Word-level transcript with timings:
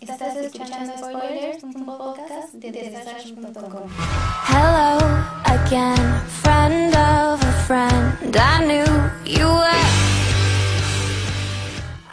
Estás 0.00 0.36
escuchando 0.36 0.92
Spoilers, 0.96 1.62
un 1.64 1.84
podcast 1.84 2.54
de 2.54 2.72
Desastre.com. 2.72 3.90
Hello 4.48 4.98
again, 5.44 6.22
friend 6.40 6.94
of 6.94 7.42
a 7.42 7.52
friend. 7.66 8.34
I 8.34 8.64
knew 8.64 8.84
you 9.26 9.46
were. 9.46 9.68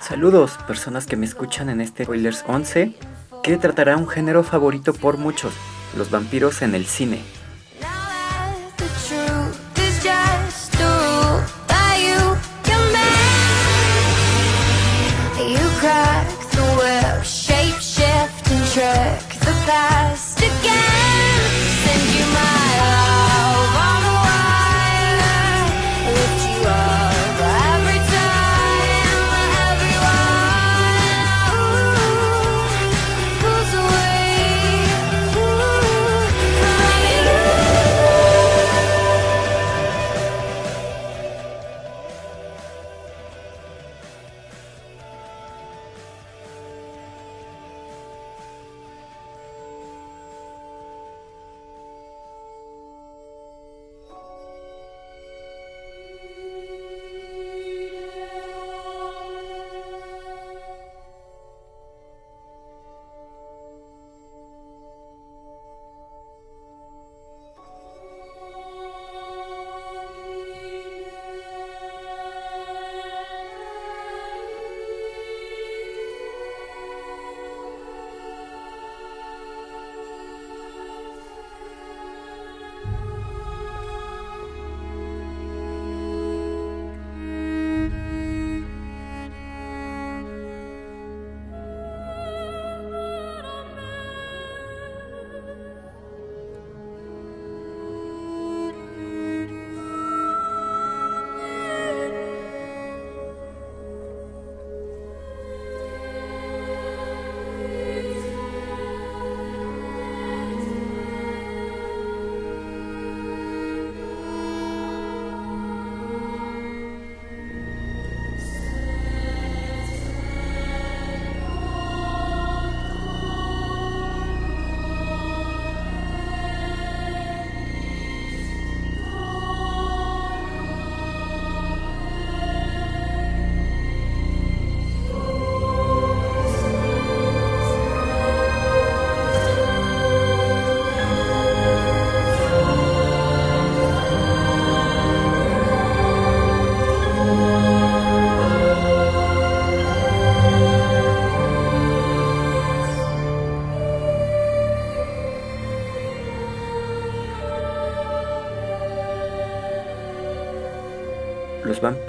Saludos, 0.02 0.58
personas 0.68 1.06
que 1.06 1.16
me 1.16 1.26
escuchan 1.26 1.70
en 1.70 1.80
este 1.80 2.04
Spoilers 2.04 2.44
11, 2.48 2.96
que 3.44 3.58
tratará 3.58 3.96
un 3.96 4.10
género 4.10 4.44
favorito 4.44 4.94
por 4.94 5.18
muchos, 5.18 5.54
los 5.96 6.12
vampiros 6.12 6.62
en 6.62 6.76
el 6.76 6.86
cine. 6.86 7.22
Again. 20.60 21.09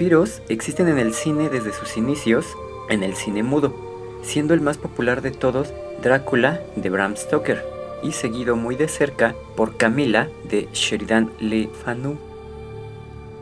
Vampiros 0.01 0.41
existen 0.49 0.89
en 0.89 0.99
el 0.99 1.13
cine 1.13 1.51
desde 1.51 1.75
sus 1.75 1.99
inicios 1.99 2.57
en 2.89 3.03
el 3.03 3.17
cine 3.17 3.43
mudo, 3.43 3.75
siendo 4.23 4.55
el 4.55 4.63
más 4.63 4.79
popular 4.79 5.21
de 5.21 5.31
todos 5.31 5.75
Drácula 6.03 6.59
de 6.75 6.89
Bram 6.89 7.17
Stoker 7.17 7.63
y 8.03 8.13
seguido 8.13 8.57
muy 8.57 8.77
de 8.77 8.89
cerca 8.89 9.35
por 9.57 9.77
Camila 9.77 10.31
de 10.49 10.71
Sheridan 10.73 11.31
Le 11.39 11.69
Fanu. 11.69 12.19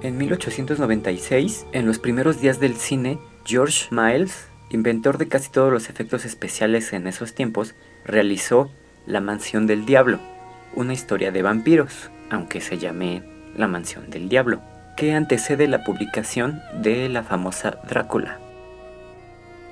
En 0.03 0.19
1896, 0.19 1.67
en 1.71 1.87
los 1.87 2.01
primeros 2.01 2.41
días 2.41 2.59
del 2.59 2.75
cine, 2.75 3.21
George 3.45 3.87
Miles, 3.93 4.49
inventor 4.71 5.17
de 5.17 5.29
casi 5.29 5.53
todos 5.53 5.73
los 5.73 5.89
efectos 5.89 6.25
especiales 6.25 6.93
en 6.93 7.07
esos 7.07 7.37
tiempos, 7.37 7.77
realizó 8.05 8.69
La 9.07 9.21
Mansión 9.21 9.69
del 9.69 9.87
Diablo, 9.87 10.19
una 10.75 10.93
historia 10.93 11.31
de 11.31 11.41
vampiros, 11.41 12.11
aunque 12.31 12.61
se 12.61 12.79
llame 12.79 13.23
La 13.57 13.69
Mansión 13.69 14.11
del 14.11 14.29
Diablo, 14.29 14.61
que 14.99 15.15
antecede 15.15 15.69
la 15.69 15.85
publicación 15.85 16.61
de 16.75 17.09
la 17.09 17.23
famosa 17.23 17.79
Drácula. 17.89 18.41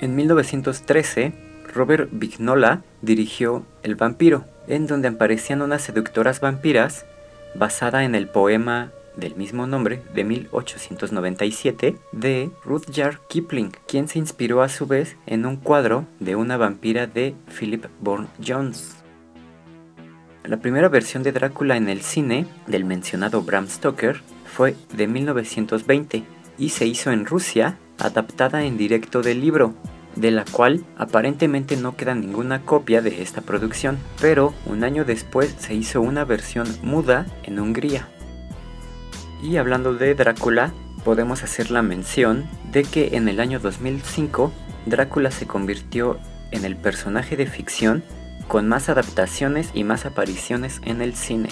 En 0.00 0.14
1913, 0.14 1.32
Robert 1.74 2.08
Vignola 2.12 2.82
dirigió 3.02 3.66
El 3.82 3.96
vampiro, 3.96 4.44
en 4.68 4.86
donde 4.86 5.08
aparecían 5.08 5.62
unas 5.62 5.82
seductoras 5.82 6.38
vampiras 6.38 7.06
basada 7.56 8.04
en 8.04 8.14
el 8.14 8.28
poema 8.28 8.92
del 9.16 9.34
mismo 9.34 9.66
nombre 9.66 10.00
de 10.14 10.22
1897 10.22 11.96
de 12.12 12.50
Rudyard 12.64 13.18
Kipling, 13.28 13.72
quien 13.88 14.06
se 14.06 14.20
inspiró 14.20 14.62
a 14.62 14.68
su 14.68 14.86
vez 14.86 15.16
en 15.26 15.44
un 15.44 15.56
cuadro 15.56 16.06
de 16.20 16.36
una 16.36 16.56
vampira 16.56 17.08
de 17.08 17.34
Philip 17.58 17.86
Bourne 17.98 18.28
Jones. 18.46 18.94
La 20.44 20.58
primera 20.58 20.88
versión 20.88 21.24
de 21.24 21.32
Drácula 21.32 21.76
en 21.76 21.88
el 21.88 22.02
cine 22.02 22.46
del 22.68 22.84
mencionado 22.84 23.42
Bram 23.42 23.66
Stoker 23.66 24.20
fue 24.56 24.74
de 24.94 25.06
1920 25.06 26.24
y 26.56 26.70
se 26.70 26.86
hizo 26.86 27.10
en 27.10 27.26
Rusia 27.26 27.78
adaptada 27.98 28.64
en 28.64 28.78
directo 28.78 29.20
del 29.20 29.42
libro, 29.42 29.74
de 30.14 30.30
la 30.30 30.46
cual 30.50 30.82
aparentemente 30.96 31.76
no 31.76 31.94
queda 31.94 32.14
ninguna 32.14 32.62
copia 32.62 33.02
de 33.02 33.20
esta 33.20 33.42
producción, 33.42 33.98
pero 34.18 34.54
un 34.64 34.82
año 34.82 35.04
después 35.04 35.54
se 35.58 35.74
hizo 35.74 36.00
una 36.00 36.24
versión 36.24 36.66
muda 36.82 37.26
en 37.42 37.60
Hungría. 37.60 38.08
Y 39.42 39.58
hablando 39.58 39.92
de 39.92 40.14
Drácula, 40.14 40.72
podemos 41.04 41.42
hacer 41.42 41.70
la 41.70 41.82
mención 41.82 42.48
de 42.72 42.84
que 42.84 43.16
en 43.16 43.28
el 43.28 43.40
año 43.40 43.58
2005 43.58 44.52
Drácula 44.86 45.30
se 45.30 45.46
convirtió 45.46 46.18
en 46.50 46.64
el 46.64 46.76
personaje 46.76 47.36
de 47.36 47.44
ficción 47.44 48.02
con 48.48 48.68
más 48.68 48.88
adaptaciones 48.88 49.70
y 49.74 49.84
más 49.84 50.06
apariciones 50.06 50.80
en 50.86 51.02
el 51.02 51.14
cine. 51.14 51.50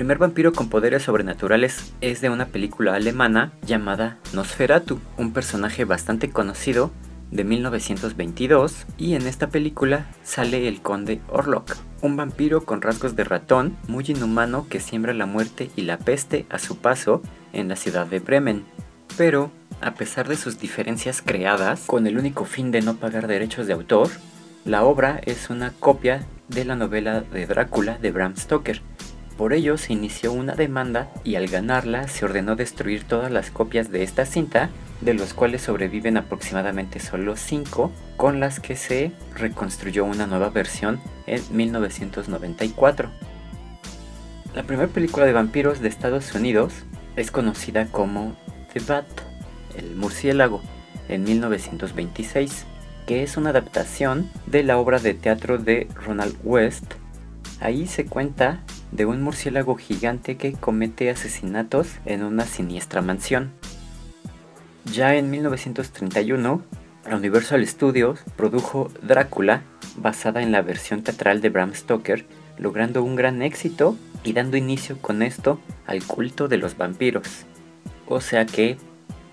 Primer 0.00 0.16
vampiro 0.16 0.54
con 0.54 0.70
poderes 0.70 1.02
sobrenaturales 1.02 1.92
es 2.00 2.22
de 2.22 2.30
una 2.30 2.46
película 2.46 2.94
alemana 2.94 3.52
llamada 3.66 4.16
Nosferatu, 4.32 4.98
un 5.18 5.34
personaje 5.34 5.84
bastante 5.84 6.30
conocido 6.30 6.90
de 7.30 7.44
1922 7.44 8.86
y 8.96 9.14
en 9.14 9.26
esta 9.26 9.50
película 9.50 10.06
sale 10.22 10.68
el 10.68 10.80
conde 10.80 11.20
Orlok, 11.28 11.76
un 12.00 12.16
vampiro 12.16 12.64
con 12.64 12.80
rasgos 12.80 13.14
de 13.14 13.24
ratón 13.24 13.76
muy 13.88 14.06
inhumano 14.08 14.66
que 14.70 14.80
siembra 14.80 15.12
la 15.12 15.26
muerte 15.26 15.70
y 15.76 15.82
la 15.82 15.98
peste 15.98 16.46
a 16.48 16.58
su 16.58 16.78
paso 16.78 17.20
en 17.52 17.68
la 17.68 17.76
ciudad 17.76 18.06
de 18.06 18.20
Bremen. 18.20 18.64
Pero, 19.18 19.50
a 19.82 19.92
pesar 19.92 20.28
de 20.28 20.36
sus 20.36 20.58
diferencias 20.58 21.20
creadas 21.20 21.82
con 21.84 22.06
el 22.06 22.16
único 22.16 22.46
fin 22.46 22.70
de 22.70 22.80
no 22.80 22.96
pagar 22.96 23.26
derechos 23.26 23.66
de 23.66 23.74
autor, 23.74 24.08
la 24.64 24.82
obra 24.82 25.20
es 25.26 25.50
una 25.50 25.72
copia 25.78 26.24
de 26.48 26.64
la 26.64 26.74
novela 26.74 27.20
de 27.20 27.46
Drácula 27.46 27.98
de 27.98 28.10
Bram 28.12 28.36
Stoker, 28.36 28.80
por 29.40 29.54
ello 29.54 29.78
se 29.78 29.94
inició 29.94 30.34
una 30.34 30.54
demanda 30.54 31.10
y 31.24 31.36
al 31.36 31.46
ganarla 31.46 32.08
se 32.08 32.26
ordenó 32.26 32.56
destruir 32.56 33.04
todas 33.04 33.32
las 33.32 33.50
copias 33.50 33.90
de 33.90 34.02
esta 34.02 34.26
cinta, 34.26 34.68
de 35.00 35.14
los 35.14 35.32
cuales 35.32 35.62
sobreviven 35.62 36.18
aproximadamente 36.18 37.00
solo 37.00 37.36
5, 37.36 37.90
con 38.18 38.38
las 38.38 38.60
que 38.60 38.76
se 38.76 39.12
reconstruyó 39.34 40.04
una 40.04 40.26
nueva 40.26 40.50
versión 40.50 41.00
en 41.26 41.40
1994. 41.56 43.08
La 44.54 44.64
primera 44.64 44.88
película 44.88 45.24
de 45.24 45.32
vampiros 45.32 45.80
de 45.80 45.88
Estados 45.88 46.34
Unidos 46.34 46.74
es 47.16 47.30
conocida 47.30 47.86
como 47.86 48.36
The 48.74 48.80
Bat, 48.80 49.06
el 49.78 49.96
murciélago, 49.96 50.60
en 51.08 51.24
1926, 51.24 52.66
que 53.06 53.22
es 53.22 53.38
una 53.38 53.48
adaptación 53.48 54.30
de 54.44 54.64
la 54.64 54.76
obra 54.76 54.98
de 54.98 55.14
teatro 55.14 55.56
de 55.56 55.88
Ronald 55.94 56.36
West. 56.44 56.92
Ahí 57.58 57.86
se 57.86 58.04
cuenta 58.04 58.60
de 58.92 59.06
un 59.06 59.22
murciélago 59.22 59.76
gigante 59.76 60.36
que 60.36 60.52
comete 60.52 61.10
asesinatos 61.10 61.98
en 62.06 62.24
una 62.24 62.44
siniestra 62.44 63.02
mansión. 63.02 63.52
Ya 64.92 65.14
en 65.14 65.30
1931, 65.30 66.62
la 67.08 67.16
Universal 67.16 67.66
Studios 67.66 68.20
produjo 68.36 68.90
Drácula, 69.02 69.62
basada 69.96 70.42
en 70.42 70.52
la 70.52 70.62
versión 70.62 71.02
teatral 71.02 71.40
de 71.40 71.50
Bram 71.50 71.74
Stoker, 71.74 72.26
logrando 72.58 73.02
un 73.02 73.16
gran 73.16 73.42
éxito 73.42 73.96
y 74.24 74.32
dando 74.32 74.56
inicio 74.56 74.98
con 75.00 75.22
esto 75.22 75.60
al 75.86 76.02
culto 76.04 76.48
de 76.48 76.58
los 76.58 76.76
vampiros. 76.76 77.46
O 78.06 78.20
sea 78.20 78.46
que 78.46 78.76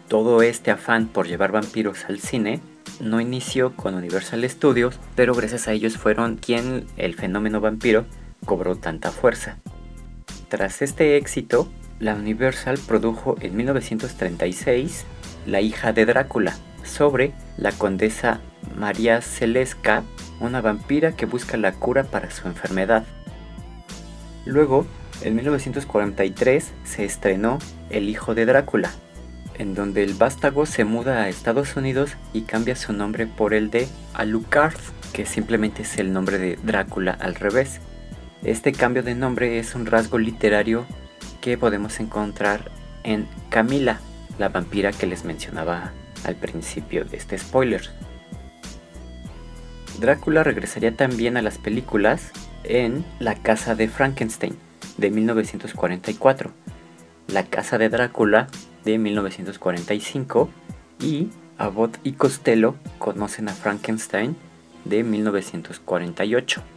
todo 0.08 0.42
este 0.42 0.72
afán 0.72 1.08
por 1.08 1.28
llevar 1.28 1.52
vampiros 1.52 2.06
al 2.06 2.20
cine 2.20 2.62
no 3.02 3.20
inició 3.20 3.76
con 3.76 3.96
Universal 3.96 4.48
Studios, 4.50 5.00
pero 5.16 5.34
gracias 5.34 5.68
a 5.68 5.74
ellos 5.74 5.98
fueron 5.98 6.38
quien 6.38 6.86
el 6.98 7.16
fenómeno 7.16 7.60
vampiro 7.60 8.06
cobró 8.48 8.76
tanta 8.76 9.12
fuerza. 9.12 9.58
Tras 10.50 10.82
este 10.82 11.18
éxito, 11.18 11.70
la 12.00 12.16
Universal 12.16 12.80
produjo 12.88 13.36
en 13.42 13.56
1936 13.56 15.06
La 15.46 15.62
hija 15.62 15.94
de 15.94 16.08
Drácula, 16.08 16.56
sobre 16.84 17.34
la 17.58 17.72
condesa 17.72 18.40
María 18.76 19.22
Celesca, 19.22 20.04
una 20.40 20.62
vampira 20.62 21.16
que 21.16 21.26
busca 21.26 21.58
la 21.58 21.74
cura 21.74 22.04
para 22.04 22.32
su 22.32 22.48
enfermedad. 22.48 23.04
Luego, 24.46 24.88
en 25.22 25.36
1943 25.36 26.72
se 26.84 27.06
estrenó 27.06 27.60
El 27.90 28.10
hijo 28.10 28.34
de 28.34 28.46
Drácula, 28.46 28.92
en 29.56 29.74
donde 29.74 30.04
el 30.04 30.14
vástago 30.14 30.66
se 30.66 30.86
muda 30.86 31.24
a 31.24 31.30
Estados 31.30 31.76
Unidos 31.76 32.12
y 32.34 32.42
cambia 32.42 32.76
su 32.76 32.94
nombre 32.94 33.28
por 33.28 33.54
el 33.54 33.70
de 33.70 33.88
Alucard, 34.14 34.78
que 35.14 35.26
simplemente 35.26 35.82
es 35.82 35.98
el 35.98 36.14
nombre 36.14 36.38
de 36.38 36.58
Drácula 36.64 37.12
al 37.20 37.36
revés. 37.36 37.82
Este 38.44 38.72
cambio 38.72 39.04
de 39.04 39.16
nombre 39.16 39.60
es 39.60 39.76
un 39.76 39.86
rasgo 39.86 40.18
literario 40.18 40.86
que 41.42 41.58
podemos 41.58 42.00
encontrar 42.00 42.72
en 43.04 43.28
Camila, 43.50 44.00
la 44.38 44.50
vampira 44.50 44.92
que 44.92 45.08
les 45.08 45.26
mencionaba 45.26 45.92
al 46.24 46.36
principio 46.36 47.06
de 47.06 47.18
este 47.18 47.38
spoiler. 47.38 47.90
Drácula 50.00 50.44
regresaría 50.44 50.96
también 50.96 51.38
a 51.38 51.42
las 51.42 51.58
películas 51.58 52.32
en 52.64 53.04
La 53.20 53.36
Casa 53.36 53.76
de 53.76 53.88
Frankenstein 53.88 54.56
de 54.98 55.10
1944, 55.10 56.52
La 57.28 57.44
Casa 57.44 57.78
de 57.78 57.90
Drácula 57.90 58.48
de 58.84 58.98
1945 58.98 60.50
y 61.02 61.30
Abbott 61.58 61.98
y 62.04 62.14
Costello 62.14 62.76
conocen 63.00 63.50
a 63.50 63.54
Frankenstein 63.54 64.36
de 64.86 65.04
1948. 65.04 66.77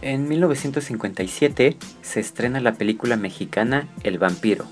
En 0.00 0.28
1957 0.28 1.76
se 2.02 2.20
estrena 2.20 2.60
la 2.60 2.74
película 2.74 3.16
mexicana 3.16 3.88
El 4.04 4.18
vampiro, 4.18 4.64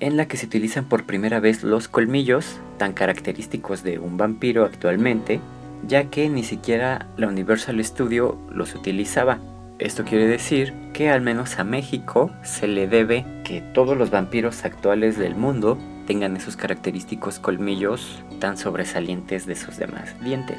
en 0.00 0.16
la 0.16 0.26
que 0.26 0.36
se 0.36 0.46
utilizan 0.46 0.86
por 0.86 1.04
primera 1.04 1.38
vez 1.38 1.62
los 1.62 1.86
colmillos, 1.86 2.58
tan 2.78 2.92
característicos 2.92 3.84
de 3.84 4.00
un 4.00 4.16
vampiro 4.16 4.64
actualmente, 4.64 5.40
ya 5.86 6.10
que 6.10 6.28
ni 6.28 6.42
siquiera 6.42 7.06
la 7.16 7.28
Universal 7.28 7.82
Studio 7.84 8.36
los 8.50 8.74
utilizaba. 8.74 9.38
Esto 9.78 10.04
quiere 10.04 10.26
decir 10.26 10.74
que 10.92 11.10
al 11.10 11.20
menos 11.20 11.60
a 11.60 11.64
México 11.64 12.32
se 12.42 12.66
le 12.66 12.88
debe 12.88 13.24
que 13.44 13.60
todos 13.60 13.96
los 13.96 14.10
vampiros 14.10 14.64
actuales 14.64 15.16
del 15.16 15.36
mundo 15.36 15.78
tengan 16.08 16.36
esos 16.36 16.56
característicos 16.56 17.38
colmillos 17.38 18.24
tan 18.40 18.56
sobresalientes 18.56 19.46
de 19.46 19.54
sus 19.54 19.76
demás 19.76 20.18
dientes. 20.24 20.58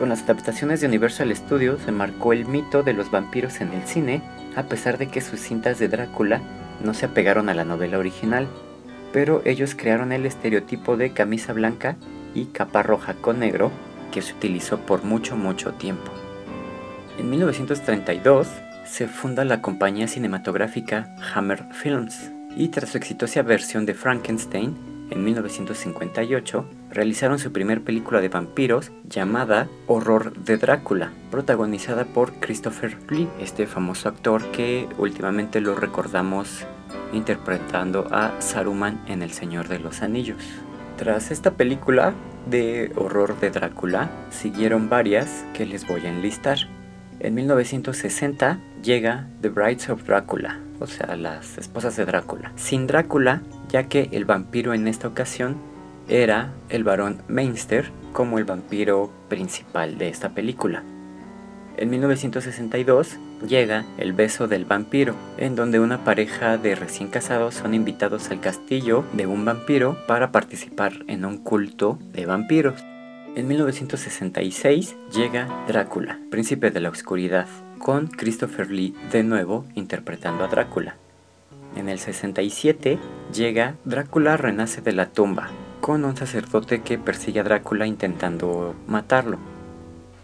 Con 0.00 0.08
las 0.08 0.22
adaptaciones 0.22 0.80
de 0.80 0.86
Universal 0.86 1.36
Studios 1.36 1.82
se 1.82 1.92
marcó 1.92 2.32
el 2.32 2.46
mito 2.46 2.82
de 2.82 2.94
los 2.94 3.10
vampiros 3.10 3.60
en 3.60 3.70
el 3.74 3.82
cine, 3.82 4.22
a 4.56 4.62
pesar 4.62 4.96
de 4.96 5.08
que 5.08 5.20
sus 5.20 5.40
cintas 5.40 5.78
de 5.78 5.88
Drácula 5.88 6.40
no 6.82 6.94
se 6.94 7.04
apegaron 7.04 7.50
a 7.50 7.54
la 7.54 7.66
novela 7.66 7.98
original, 7.98 8.48
pero 9.12 9.42
ellos 9.44 9.74
crearon 9.74 10.12
el 10.12 10.24
estereotipo 10.24 10.96
de 10.96 11.12
camisa 11.12 11.52
blanca 11.52 11.96
y 12.34 12.46
capa 12.46 12.82
roja 12.82 13.12
con 13.12 13.40
negro 13.40 13.70
que 14.10 14.22
se 14.22 14.32
utilizó 14.32 14.78
por 14.78 15.04
mucho 15.04 15.36
mucho 15.36 15.72
tiempo. 15.74 16.10
En 17.18 17.28
1932 17.28 18.48
se 18.86 19.06
funda 19.06 19.44
la 19.44 19.60
compañía 19.60 20.08
cinematográfica 20.08 21.14
Hammer 21.34 21.74
Films 21.74 22.30
y 22.56 22.68
tras 22.68 22.88
su 22.88 22.96
exitosa 22.96 23.42
versión 23.42 23.84
de 23.84 23.92
Frankenstein 23.92 24.78
en 25.10 25.24
1958, 25.24 26.64
realizaron 26.90 27.38
su 27.38 27.52
primer 27.52 27.82
película 27.82 28.20
de 28.20 28.28
vampiros 28.28 28.90
llamada 29.08 29.68
Horror 29.86 30.34
de 30.34 30.56
Drácula, 30.56 31.12
protagonizada 31.30 32.04
por 32.04 32.32
Christopher 32.34 32.96
Lee, 33.10 33.28
este 33.40 33.66
famoso 33.66 34.08
actor 34.08 34.42
que 34.50 34.88
últimamente 34.98 35.60
lo 35.60 35.74
recordamos 35.74 36.66
interpretando 37.12 38.08
a 38.10 38.40
Saruman 38.40 39.02
en 39.06 39.22
El 39.22 39.30
Señor 39.30 39.68
de 39.68 39.78
los 39.78 40.02
Anillos. 40.02 40.42
Tras 40.96 41.30
esta 41.30 41.52
película 41.52 42.14
de 42.46 42.92
Horror 42.96 43.38
de 43.40 43.50
Drácula, 43.50 44.10
siguieron 44.30 44.88
varias 44.88 45.44
que 45.54 45.66
les 45.66 45.86
voy 45.86 46.06
a 46.06 46.10
enlistar. 46.10 46.58
En 47.20 47.34
1960 47.34 48.58
llega 48.82 49.28
The 49.40 49.48
Brides 49.48 49.90
of 49.90 50.04
Drácula, 50.04 50.58
o 50.78 50.86
sea, 50.86 51.16
las 51.16 51.58
esposas 51.58 51.96
de 51.96 52.04
Drácula. 52.04 52.52
Sin 52.56 52.86
Drácula, 52.86 53.42
ya 53.68 53.84
que 53.84 54.08
el 54.12 54.24
vampiro 54.24 54.74
en 54.74 54.88
esta 54.88 55.08
ocasión 55.08 55.56
era 56.10 56.52
el 56.68 56.82
varón 56.82 57.22
Mainster 57.28 57.90
como 58.12 58.38
el 58.38 58.44
vampiro 58.44 59.10
principal 59.28 59.96
de 59.96 60.08
esta 60.08 60.30
película. 60.30 60.82
En 61.76 61.88
1962 61.88 63.16
llega 63.46 63.86
El 63.96 64.12
beso 64.12 64.48
del 64.48 64.64
vampiro, 64.64 65.14
en 65.38 65.54
donde 65.54 65.78
una 65.80 66.04
pareja 66.04 66.58
de 66.58 66.74
recién 66.74 67.08
casados 67.08 67.54
son 67.54 67.74
invitados 67.74 68.30
al 68.30 68.40
castillo 68.40 69.04
de 69.12 69.26
un 69.26 69.44
vampiro 69.44 69.96
para 70.06 70.32
participar 70.32 70.92
en 71.06 71.24
un 71.24 71.38
culto 71.38 71.98
de 72.12 72.26
vampiros. 72.26 72.84
En 73.36 73.46
1966 73.46 74.96
llega 75.14 75.64
Drácula, 75.68 76.18
príncipe 76.30 76.72
de 76.72 76.80
la 76.80 76.90
oscuridad, 76.90 77.46
con 77.78 78.08
Christopher 78.08 78.70
Lee 78.70 78.94
de 79.12 79.22
nuevo 79.22 79.64
interpretando 79.76 80.44
a 80.44 80.48
Drácula. 80.48 80.96
En 81.76 81.88
el 81.88 82.00
67 82.00 82.98
llega 83.32 83.76
Drácula 83.84 84.36
renace 84.36 84.82
de 84.82 84.92
la 84.92 85.06
tumba, 85.06 85.50
con 85.80 86.04
un 86.04 86.16
sacerdote 86.16 86.82
que 86.82 86.98
persigue 86.98 87.40
a 87.40 87.44
Drácula 87.44 87.86
intentando 87.86 88.74
matarlo. 88.86 89.38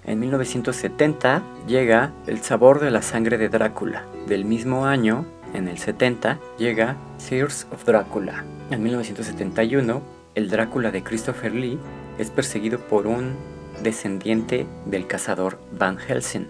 En 0.05 0.21
1970 0.21 1.43
llega 1.67 2.13
El 2.27 2.41
sabor 2.43 2.81
de 2.81 2.91
la 2.91 3.03
sangre 3.03 3.39
de 3.39 3.49
Drácula. 3.49 4.05
Del 4.29 4.45
mismo 4.45 4.87
año, 4.87 5.27
en 5.55 5.69
el 5.69 5.79
70, 5.79 6.39
llega 6.59 6.97
Tears 7.29 7.67
of 7.73 7.85
Drácula. 7.85 8.45
En 8.71 8.83
1971, 8.83 10.03
el 10.35 10.49
Drácula 10.49 10.91
de 10.91 11.03
Christopher 11.03 11.55
Lee 11.55 11.79
es 12.19 12.31
perseguido 12.31 12.79
por 12.79 13.07
un 13.07 13.35
descendiente 13.83 14.67
del 14.85 15.07
cazador 15.07 15.59
Van 15.73 15.99
Helsing. 15.99 16.47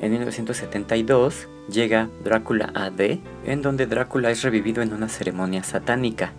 En 0.00 0.12
1972 0.12 1.48
llega 1.70 2.08
Drácula 2.24 2.72
AD, 2.74 3.18
en 3.44 3.62
donde 3.62 3.86
Drácula 3.86 4.30
es 4.30 4.42
revivido 4.42 4.82
en 4.82 4.92
una 4.92 5.08
ceremonia 5.08 5.62
satánica. 5.62 6.32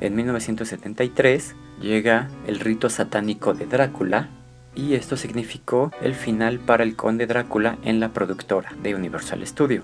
En 0.00 0.14
1973 0.14 1.54
llega 1.80 2.28
El 2.46 2.60
rito 2.60 2.88
satánico 2.88 3.54
de 3.54 3.66
Drácula 3.66 4.28
y 4.74 4.94
esto 4.94 5.16
significó 5.16 5.90
el 6.00 6.14
final 6.14 6.60
para 6.60 6.84
el 6.84 6.94
conde 6.94 7.26
Drácula 7.26 7.78
en 7.82 7.98
la 7.98 8.10
productora 8.10 8.72
de 8.82 8.94
Universal 8.94 9.44
Studio. 9.46 9.82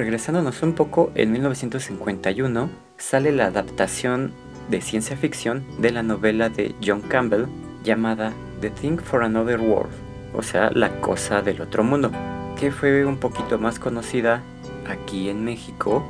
Regresándonos 0.00 0.62
un 0.62 0.72
poco, 0.72 1.12
en 1.14 1.30
1951 1.30 2.70
sale 2.96 3.32
la 3.32 3.48
adaptación 3.48 4.32
de 4.70 4.80
ciencia 4.80 5.14
ficción 5.14 5.62
de 5.78 5.90
la 5.92 6.02
novela 6.02 6.48
de 6.48 6.74
John 6.82 7.02
Campbell 7.02 7.44
llamada 7.84 8.32
The 8.62 8.70
Thing 8.70 8.96
for 8.96 9.22
Another 9.22 9.60
World, 9.60 9.92
o 10.34 10.42
sea, 10.42 10.70
La 10.70 11.02
Cosa 11.02 11.42
del 11.42 11.60
Otro 11.60 11.84
Mundo, 11.84 12.10
que 12.58 12.70
fue 12.70 13.04
un 13.04 13.18
poquito 13.18 13.58
más 13.58 13.78
conocida 13.78 14.42
aquí 14.88 15.28
en 15.28 15.44
México 15.44 16.02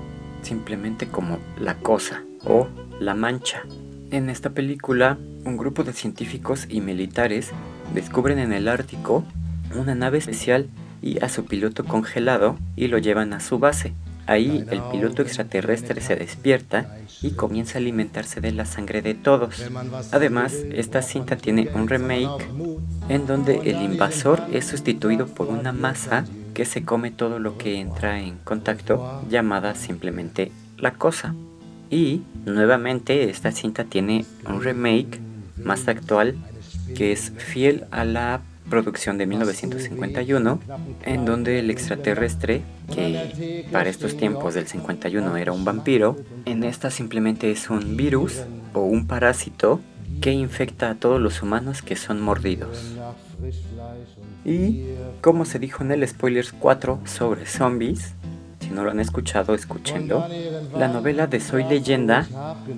simplemente 0.42 1.08
como 1.08 1.38
La 1.58 1.74
Cosa 1.78 2.22
o 2.44 2.68
La 3.00 3.16
Mancha. 3.16 3.64
En 4.12 4.30
esta 4.30 4.50
película, 4.50 5.18
un 5.44 5.56
grupo 5.56 5.82
de 5.82 5.94
científicos 5.94 6.66
y 6.68 6.80
militares 6.80 7.50
descubren 7.92 8.38
en 8.38 8.52
el 8.52 8.68
Ártico 8.68 9.24
una 9.74 9.96
nave 9.96 10.18
especial 10.18 10.68
y 11.02 11.22
a 11.22 11.28
su 11.28 11.44
piloto 11.44 11.84
congelado 11.84 12.58
y 12.76 12.88
lo 12.88 12.98
llevan 12.98 13.32
a 13.32 13.40
su 13.40 13.58
base. 13.58 13.94
Ahí 14.26 14.64
el 14.70 14.80
piloto 14.92 15.22
extraterrestre 15.22 16.00
se 16.00 16.14
despierta 16.14 16.96
y 17.20 17.32
comienza 17.32 17.78
a 17.78 17.80
alimentarse 17.80 18.40
de 18.40 18.52
la 18.52 18.64
sangre 18.64 19.02
de 19.02 19.14
todos. 19.14 19.68
Además, 20.12 20.54
esta 20.72 21.02
cinta 21.02 21.36
tiene 21.36 21.68
un 21.74 21.88
remake 21.88 22.46
en 23.08 23.26
donde 23.26 23.56
el 23.64 23.82
invasor 23.82 24.40
es 24.52 24.66
sustituido 24.66 25.26
por 25.26 25.48
una 25.48 25.72
masa 25.72 26.24
que 26.54 26.64
se 26.64 26.84
come 26.84 27.10
todo 27.10 27.38
lo 27.38 27.58
que 27.58 27.80
entra 27.80 28.20
en 28.20 28.36
contacto, 28.38 29.22
llamada 29.28 29.74
simplemente 29.74 30.52
la 30.78 30.92
cosa. 30.92 31.34
Y 31.90 32.22
nuevamente 32.44 33.30
esta 33.30 33.50
cinta 33.50 33.84
tiene 33.84 34.24
un 34.48 34.62
remake 34.62 35.18
más 35.64 35.88
actual 35.88 36.36
que 36.94 37.12
es 37.12 37.32
fiel 37.36 37.84
a 37.90 38.04
la 38.04 38.42
producción 38.70 39.18
de 39.18 39.26
1951, 39.26 40.60
en 41.04 41.24
donde 41.26 41.58
el 41.58 41.70
extraterrestre, 41.70 42.62
que 42.94 43.66
para 43.70 43.90
estos 43.90 44.16
tiempos 44.16 44.54
del 44.54 44.66
51 44.66 45.36
era 45.36 45.52
un 45.52 45.66
vampiro, 45.66 46.16
en 46.46 46.64
esta 46.64 46.90
simplemente 46.90 47.50
es 47.50 47.68
un 47.68 47.96
virus 47.96 48.44
o 48.72 48.80
un 48.80 49.06
parásito 49.06 49.80
que 50.22 50.32
infecta 50.32 50.90
a 50.90 50.94
todos 50.94 51.20
los 51.20 51.42
humanos 51.42 51.82
que 51.82 51.96
son 51.96 52.20
mordidos. 52.20 52.96
Y, 54.44 54.84
como 55.20 55.44
se 55.44 55.58
dijo 55.58 55.82
en 55.82 55.92
el 55.92 56.06
Spoilers 56.06 56.52
4 56.52 57.00
sobre 57.04 57.46
zombies, 57.46 58.14
si 58.60 58.70
no 58.70 58.84
lo 58.84 58.90
han 58.90 59.00
escuchado, 59.00 59.54
escúchenlo. 59.54 60.26
La 60.76 60.88
novela 60.88 61.26
de 61.26 61.40
Soy 61.40 61.64
leyenda 61.64 62.26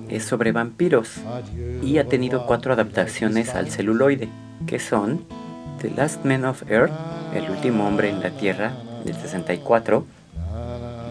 es 0.09 0.23
sobre 0.23 0.51
vampiros 0.51 1.17
y 1.83 1.97
ha 1.97 2.07
tenido 2.07 2.45
cuatro 2.45 2.73
adaptaciones 2.73 3.53
al 3.55 3.69
celuloide, 3.69 4.29
que 4.65 4.79
son 4.79 5.25
The 5.83 5.89
Last 5.89 6.23
Man 6.23 6.45
of 6.45 6.63
Earth, 6.71 6.93
El 7.35 7.51
último 7.51 7.85
hombre 7.85 8.09
en 8.09 8.21
la 8.21 8.29
Tierra, 8.29 8.71
del 9.03 9.15
64, 9.15 10.05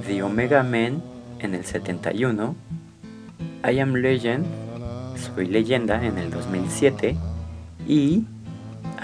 The 0.07 0.23
Omega 0.23 0.63
Man 0.63 1.03
en 1.41 1.55
el 1.55 1.67
71, 1.67 2.55
I 3.71 3.79
Am 3.81 3.95
Legend, 3.95 4.47
Soy 5.19 5.47
leyenda 5.49 6.03
en 6.03 6.17
el 6.17 6.31
2007 6.31 7.19
y 7.87 8.25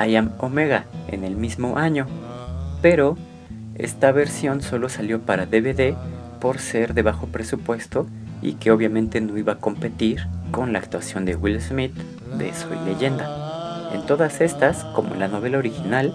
I 0.00 0.16
Am 0.16 0.32
Omega 0.38 0.86
en 1.08 1.22
el 1.22 1.36
mismo 1.36 1.76
año. 1.76 2.06
Pero 2.80 3.18
esta 3.74 4.10
versión 4.10 4.62
solo 4.62 4.88
salió 4.88 5.20
para 5.20 5.44
DVD 5.44 5.94
por 6.40 6.60
ser 6.60 6.94
de 6.94 7.02
bajo 7.02 7.26
presupuesto 7.26 8.06
y 8.40 8.54
que 8.54 8.70
obviamente 8.70 9.20
no 9.20 9.36
iba 9.36 9.52
a 9.52 9.58
competir 9.58 10.28
con 10.50 10.72
la 10.72 10.78
actuación 10.78 11.26
de 11.26 11.36
Will 11.36 11.60
Smith 11.60 11.92
de 12.38 12.54
Soy 12.54 12.78
leyenda. 12.86 13.57
En 13.92 14.04
todas 14.06 14.40
estas, 14.40 14.84
como 14.84 15.14
en 15.14 15.20
la 15.20 15.28
novela 15.28 15.58
original, 15.58 16.14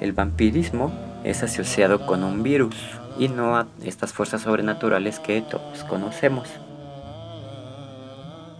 el 0.00 0.12
vampirismo 0.12 0.92
es 1.24 1.42
asociado 1.42 2.06
con 2.06 2.22
un 2.22 2.42
virus 2.42 2.76
y 3.18 3.28
no 3.28 3.56
a 3.56 3.66
estas 3.82 4.12
fuerzas 4.12 4.42
sobrenaturales 4.42 5.18
que 5.18 5.42
todos 5.42 5.84
conocemos. 5.84 6.48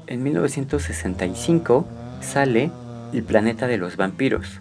En 0.07 0.23
1965 0.23 1.87
sale 2.21 2.71
El 3.13 3.23
planeta 3.23 3.67
de 3.67 3.79
los 3.79 3.97
vampiros, 3.97 4.61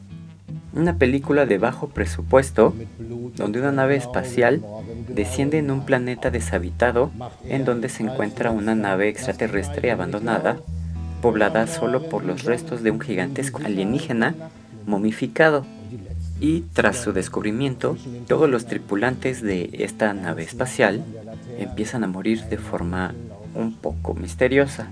una 0.74 0.98
película 0.98 1.46
de 1.46 1.58
bajo 1.58 1.90
presupuesto 1.90 2.76
donde 3.36 3.60
una 3.60 3.72
nave 3.72 3.96
espacial 3.96 4.62
desciende 5.10 5.58
en 5.58 5.72
un 5.72 5.86
planeta 5.86 6.30
deshabitado 6.30 7.12
en 7.46 7.66
donde 7.66 7.90
se 7.90 8.04
encuentra 8.04 8.52
una 8.52 8.76
nave 8.76 9.10
extraterrestre 9.10 9.92
abandonada 9.92 10.58
poblada 11.28 11.68
solo 11.68 12.04
por 12.08 12.24
los 12.24 12.46
restos 12.46 12.84
de 12.84 12.90
un 12.90 13.02
gigantesco 13.02 13.60
alienígena 13.62 14.34
momificado. 14.86 15.66
Y 16.40 16.62
tras 16.72 17.02
su 17.02 17.12
descubrimiento, 17.12 17.98
todos 18.30 18.50
los 18.50 18.66
tripulantes 18.66 19.42
de 19.42 19.70
esta 19.74 20.14
nave 20.14 20.44
espacial 20.44 21.04
empiezan 21.60 22.06
a 22.06 22.08
morir 22.08 22.46
de 22.46 22.58
forma 22.58 23.14
un 23.56 23.74
poco 23.74 24.14
misteriosa. 24.14 24.90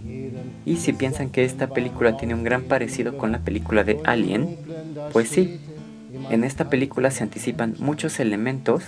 Y 0.66 0.76
si 0.76 0.92
piensan 0.92 1.30
que 1.30 1.46
esta 1.46 1.68
película 1.68 2.18
tiene 2.18 2.34
un 2.34 2.44
gran 2.44 2.64
parecido 2.64 3.18
con 3.18 3.32
la 3.32 3.40
película 3.40 3.86
de 3.86 4.02
Alien, 4.04 4.58
pues 5.14 5.30
sí, 5.30 5.62
en 6.32 6.44
esta 6.44 6.70
película 6.70 7.12
se 7.12 7.24
anticipan 7.24 7.76
muchos 7.80 8.20
elementos 8.20 8.84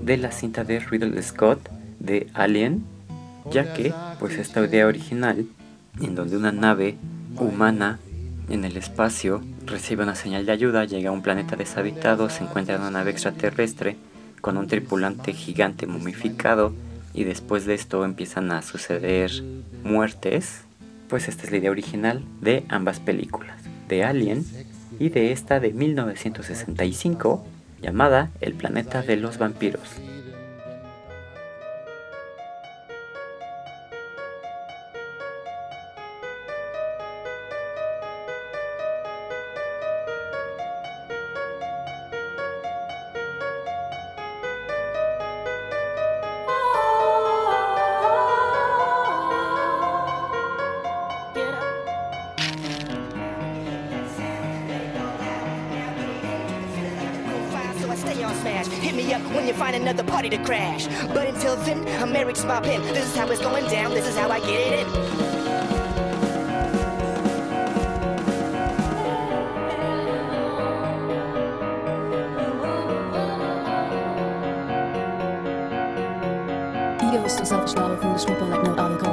de 0.00 0.16
la 0.16 0.30
cinta 0.30 0.62
de 0.62 0.78
Riddle 0.78 1.20
Scott 1.24 1.58
de 1.98 2.28
Alien, 2.34 2.84
ya 3.50 3.74
que 3.74 3.92
pues 4.20 4.38
esta 4.38 4.64
idea 4.64 4.86
original 4.86 5.48
en 6.00 6.14
donde 6.14 6.36
una 6.36 6.52
nave 6.52 6.96
humana 7.36 7.98
en 8.48 8.64
el 8.64 8.76
espacio 8.76 9.42
recibe 9.66 10.02
una 10.02 10.14
señal 10.14 10.46
de 10.46 10.52
ayuda, 10.52 10.84
llega 10.84 11.10
a 11.10 11.12
un 11.12 11.22
planeta 11.22 11.56
deshabitado, 11.56 12.28
se 12.28 12.44
encuentra 12.44 12.74
en 12.74 12.82
una 12.82 12.90
nave 12.90 13.10
extraterrestre 13.10 13.96
con 14.40 14.56
un 14.56 14.66
tripulante 14.66 15.32
gigante 15.32 15.86
momificado 15.86 16.74
y 17.14 17.24
después 17.24 17.64
de 17.64 17.74
esto 17.74 18.04
empiezan 18.04 18.52
a 18.52 18.62
suceder 18.62 19.30
muertes, 19.84 20.62
pues 21.08 21.28
esta 21.28 21.44
es 21.44 21.50
la 21.50 21.58
idea 21.58 21.70
original 21.70 22.22
de 22.40 22.64
ambas 22.68 23.00
películas, 23.00 23.56
de 23.88 24.04
Alien 24.04 24.44
y 24.98 25.08
de 25.08 25.32
esta 25.32 25.60
de 25.60 25.72
1965 25.72 27.46
llamada 27.80 28.30
El 28.40 28.54
planeta 28.54 29.02
de 29.02 29.16
los 29.16 29.38
vampiros. 29.38 29.88
Party 58.14 58.24
on 58.24 58.34
smash. 58.40 58.66
Hit 58.66 58.94
me 58.94 59.12
up 59.12 59.22
when 59.34 59.46
you 59.46 59.54
find 59.54 59.76
another 59.76 60.04
party 60.04 60.28
to 60.30 60.38
crash. 60.38 60.86
But 61.08 61.28
until 61.28 61.56
then, 61.56 61.86
I'm 62.02 62.14
Eric's 62.14 62.44
my 62.44 62.60
pen. 62.60 62.82
This 62.82 63.08
is 63.10 63.16
how 63.16 63.28
it's 63.28 63.40
going 63.40 63.64
down. 63.66 63.92
This 63.92 64.06
is 64.06 64.16
how 64.16 64.30
I 64.30 64.40
get 64.40 64.50
it 64.50 64.86
in. 64.86 65.34
Foolish 78.00 78.26
people 78.26 78.46
like 78.48 78.62
no 78.64 78.74
other. 78.74 79.03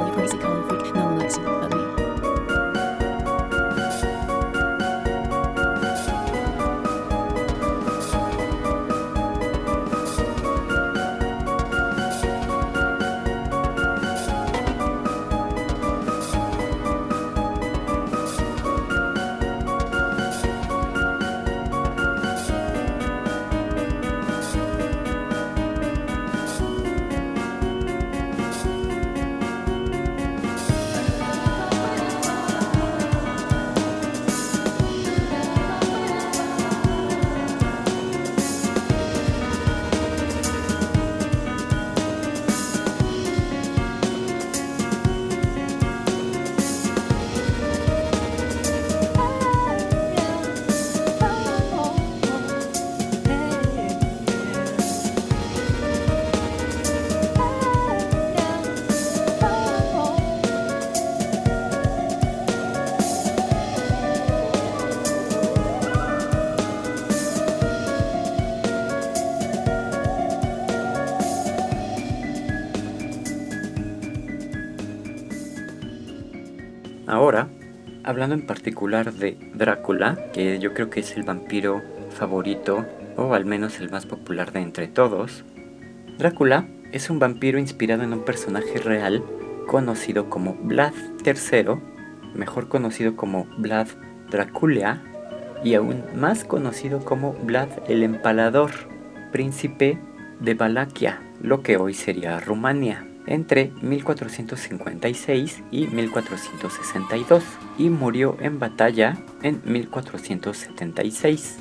Ahora, 77.06 77.48
hablando 78.04 78.34
en 78.34 78.46
particular 78.46 79.12
de 79.12 79.36
Drácula, 79.54 80.30
que 80.32 80.58
yo 80.60 80.72
creo 80.72 80.88
que 80.88 81.00
es 81.00 81.16
el 81.16 81.24
vampiro 81.24 81.82
favorito, 82.10 82.86
o 83.16 83.34
al 83.34 83.44
menos 83.44 83.80
el 83.80 83.90
más 83.90 84.06
popular 84.06 84.52
de 84.52 84.60
entre 84.60 84.86
todos, 84.86 85.44
Drácula 86.18 86.68
es 86.92 87.10
un 87.10 87.18
vampiro 87.18 87.58
inspirado 87.58 88.04
en 88.04 88.12
un 88.12 88.24
personaje 88.24 88.78
real 88.78 89.24
conocido 89.66 90.30
como 90.30 90.54
Vlad 90.54 90.92
III, 91.24 91.80
mejor 92.34 92.68
conocido 92.68 93.16
como 93.16 93.46
Vlad 93.58 93.88
Dracula, 94.30 95.02
y 95.64 95.74
aún 95.74 96.04
más 96.14 96.44
conocido 96.44 97.04
como 97.04 97.32
Vlad 97.32 97.68
el 97.88 98.02
Empalador, 98.02 98.70
príncipe 99.32 99.98
de 100.40 100.54
Valaquia, 100.54 101.20
lo 101.40 101.62
que 101.62 101.76
hoy 101.76 101.94
sería 101.94 102.40
Rumania 102.40 103.06
entre 103.26 103.72
1456 103.82 105.62
y 105.70 105.86
1462 105.86 107.44
y 107.78 107.90
murió 107.90 108.36
en 108.40 108.58
batalla 108.58 109.16
en 109.42 109.62
1476. 109.64 111.58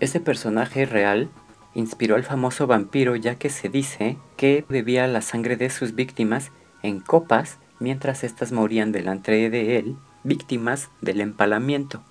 Ese 0.00 0.20
personaje 0.20 0.86
real 0.86 1.30
inspiró 1.74 2.16
al 2.16 2.24
famoso 2.24 2.66
vampiro 2.66 3.16
ya 3.16 3.36
que 3.36 3.50
se 3.50 3.68
dice 3.68 4.16
que 4.36 4.64
bebía 4.68 5.06
la 5.06 5.20
sangre 5.20 5.56
de 5.56 5.70
sus 5.70 5.94
víctimas 5.94 6.50
en 6.82 7.00
copas 7.00 7.58
mientras 7.78 8.24
éstas 8.24 8.52
morían 8.52 8.92
delante 8.92 9.50
de 9.50 9.78
él, 9.78 9.96
víctimas 10.24 10.90
del 11.00 11.20
empalamiento. 11.20 12.02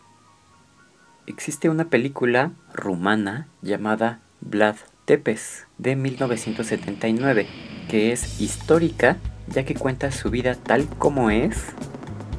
Existe 1.27 1.69
una 1.69 1.85
película 1.85 2.51
rumana 2.73 3.47
llamada 3.61 4.21
Vlad 4.41 4.75
Tepes 5.05 5.67
de 5.77 5.95
1979, 5.95 7.47
que 7.87 8.11
es 8.11 8.41
histórica 8.41 9.17
ya 9.47 9.63
que 9.63 9.75
cuenta 9.75 10.11
su 10.11 10.31
vida 10.31 10.55
tal 10.55 10.87
como 10.87 11.29
es, 11.29 11.67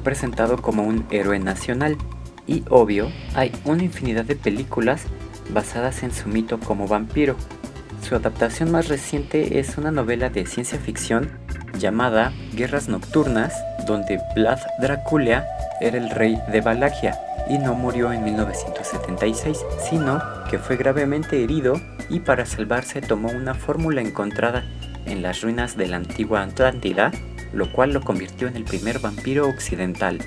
presentado 0.03 0.61
como 0.61 0.83
un 0.83 1.05
héroe 1.09 1.39
nacional. 1.39 1.97
Y 2.45 2.63
obvio, 2.69 3.09
hay 3.35 3.51
una 3.65 3.83
infinidad 3.83 4.25
de 4.25 4.35
películas 4.35 5.03
basadas 5.49 6.03
en 6.03 6.11
su 6.11 6.27
mito 6.27 6.59
como 6.59 6.87
vampiro. 6.87 7.37
Su 8.01 8.15
adaptación 8.15 8.71
más 8.71 8.89
reciente 8.89 9.59
es 9.59 9.77
una 9.77 9.91
novela 9.91 10.29
de 10.29 10.45
ciencia 10.45 10.77
ficción 10.77 11.31
llamada 11.79 12.33
Guerras 12.53 12.89
Nocturnas, 12.89 13.53
donde 13.85 14.19
Vlad 14.35 14.59
Dracula 14.81 15.45
era 15.79 15.97
el 15.97 16.09
rey 16.09 16.37
de 16.51 16.61
Valaquia 16.61 17.17
y 17.49 17.57
no 17.57 17.73
murió 17.73 18.11
en 18.11 18.23
1976, 18.23 19.65
sino 19.89 20.21
que 20.49 20.59
fue 20.59 20.77
gravemente 20.77 21.43
herido 21.43 21.79
y 22.09 22.19
para 22.19 22.45
salvarse 22.45 23.01
tomó 23.01 23.29
una 23.29 23.53
fórmula 23.53 24.01
encontrada 24.01 24.63
en 25.05 25.21
las 25.21 25.41
ruinas 25.41 25.77
de 25.77 25.87
la 25.87 25.97
antigua 25.97 26.43
Atlántida, 26.43 27.11
lo 27.53 27.71
cual 27.71 27.93
lo 27.93 28.01
convirtió 28.01 28.47
en 28.47 28.55
el 28.55 28.63
primer 28.63 28.99
vampiro 28.99 29.47
occidental. 29.47 30.19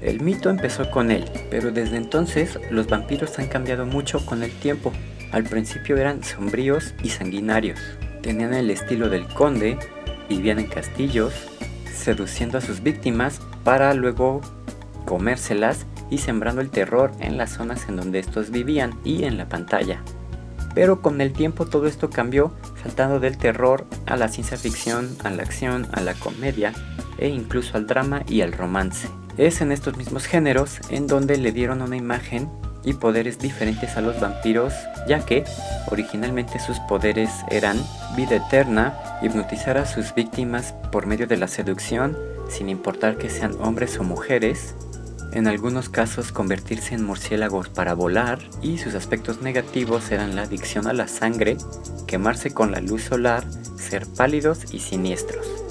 El 0.00 0.20
mito 0.20 0.50
empezó 0.50 0.90
con 0.90 1.10
él, 1.10 1.24
pero 1.50 1.70
desde 1.70 1.96
entonces 1.96 2.58
los 2.70 2.88
vampiros 2.88 3.38
han 3.38 3.46
cambiado 3.46 3.86
mucho 3.86 4.24
con 4.26 4.42
el 4.42 4.50
tiempo. 4.50 4.92
Al 5.32 5.44
principio 5.44 5.96
eran 5.96 6.22
sombríos 6.22 6.94
y 7.02 7.08
sanguinarios, 7.08 7.80
tenían 8.22 8.52
el 8.54 8.70
estilo 8.70 9.08
del 9.08 9.26
conde, 9.28 9.78
vivían 10.28 10.58
en 10.58 10.66
castillos, 10.66 11.32
seduciendo 11.90 12.58
a 12.58 12.60
sus 12.60 12.82
víctimas 12.82 13.40
para 13.64 13.94
luego 13.94 14.42
comérselas 15.04 15.86
y 16.10 16.18
sembrando 16.18 16.60
el 16.60 16.70
terror 16.70 17.12
en 17.20 17.36
las 17.36 17.50
zonas 17.50 17.88
en 17.88 17.96
donde 17.96 18.18
estos 18.18 18.50
vivían 18.50 18.98
y 19.04 19.24
en 19.24 19.36
la 19.36 19.48
pantalla. 19.48 20.02
Pero 20.74 21.00
con 21.00 21.20
el 21.20 21.32
tiempo 21.32 21.66
todo 21.66 21.86
esto 21.86 22.10
cambió, 22.10 22.52
saltando 22.82 23.20
del 23.20 23.38
terror 23.38 23.86
a 24.06 24.16
la 24.16 24.28
ciencia 24.28 24.56
ficción, 24.56 25.16
a 25.22 25.30
la 25.30 25.42
acción, 25.42 25.86
a 25.92 26.00
la 26.00 26.14
comedia 26.14 26.72
e 27.18 27.28
incluso 27.28 27.76
al 27.76 27.86
drama 27.86 28.22
y 28.28 28.40
al 28.40 28.52
romance. 28.52 29.08
Es 29.36 29.60
en 29.60 29.72
estos 29.72 29.96
mismos 29.96 30.26
géneros 30.26 30.80
en 30.90 31.06
donde 31.06 31.38
le 31.38 31.52
dieron 31.52 31.82
una 31.82 31.96
imagen 31.96 32.50
y 32.84 32.92
poderes 32.94 33.38
diferentes 33.38 33.96
a 33.96 34.00
los 34.00 34.20
vampiros, 34.20 34.74
ya 35.08 35.24
que 35.24 35.44
originalmente 35.90 36.58
sus 36.58 36.78
poderes 36.80 37.30
eran 37.50 37.78
vida 38.16 38.36
eterna, 38.36 38.98
hipnotizar 39.22 39.78
a 39.78 39.86
sus 39.86 40.14
víctimas 40.14 40.74
por 40.92 41.06
medio 41.06 41.26
de 41.26 41.36
la 41.36 41.48
seducción, 41.48 42.16
sin 42.48 42.68
importar 42.68 43.16
que 43.16 43.30
sean 43.30 43.56
hombres 43.60 43.98
o 43.98 44.04
mujeres, 44.04 44.74
en 45.34 45.48
algunos 45.48 45.88
casos 45.88 46.32
convertirse 46.32 46.94
en 46.94 47.04
murciélagos 47.04 47.68
para 47.68 47.94
volar 47.94 48.38
y 48.62 48.78
sus 48.78 48.94
aspectos 48.94 49.42
negativos 49.42 50.10
eran 50.10 50.36
la 50.36 50.42
adicción 50.42 50.86
a 50.86 50.92
la 50.92 51.08
sangre, 51.08 51.56
quemarse 52.06 52.54
con 52.54 52.70
la 52.70 52.80
luz 52.80 53.02
solar, 53.02 53.44
ser 53.76 54.06
pálidos 54.06 54.72
y 54.72 54.78
siniestros. 54.78 55.63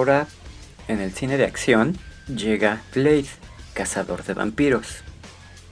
Ahora 0.00 0.28
en 0.88 0.98
el 1.02 1.12
cine 1.12 1.36
de 1.36 1.44
acción 1.44 1.98
llega 2.26 2.80
Blade, 2.94 3.26
cazador 3.74 4.24
de 4.24 4.32
vampiros. 4.32 5.04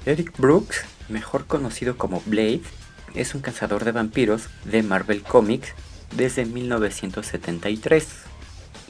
Eric 0.04 0.36
Brooks, 0.36 0.84
mejor 1.08 1.46
conocido 1.46 1.96
como 1.96 2.22
Blade, 2.26 2.60
es 3.14 3.34
un 3.34 3.40
cazador 3.40 3.86
de 3.86 3.92
vampiros 3.92 4.50
de 4.66 4.82
Marvel 4.82 5.22
Comics 5.22 5.72
desde 6.14 6.44
1973. 6.44 8.06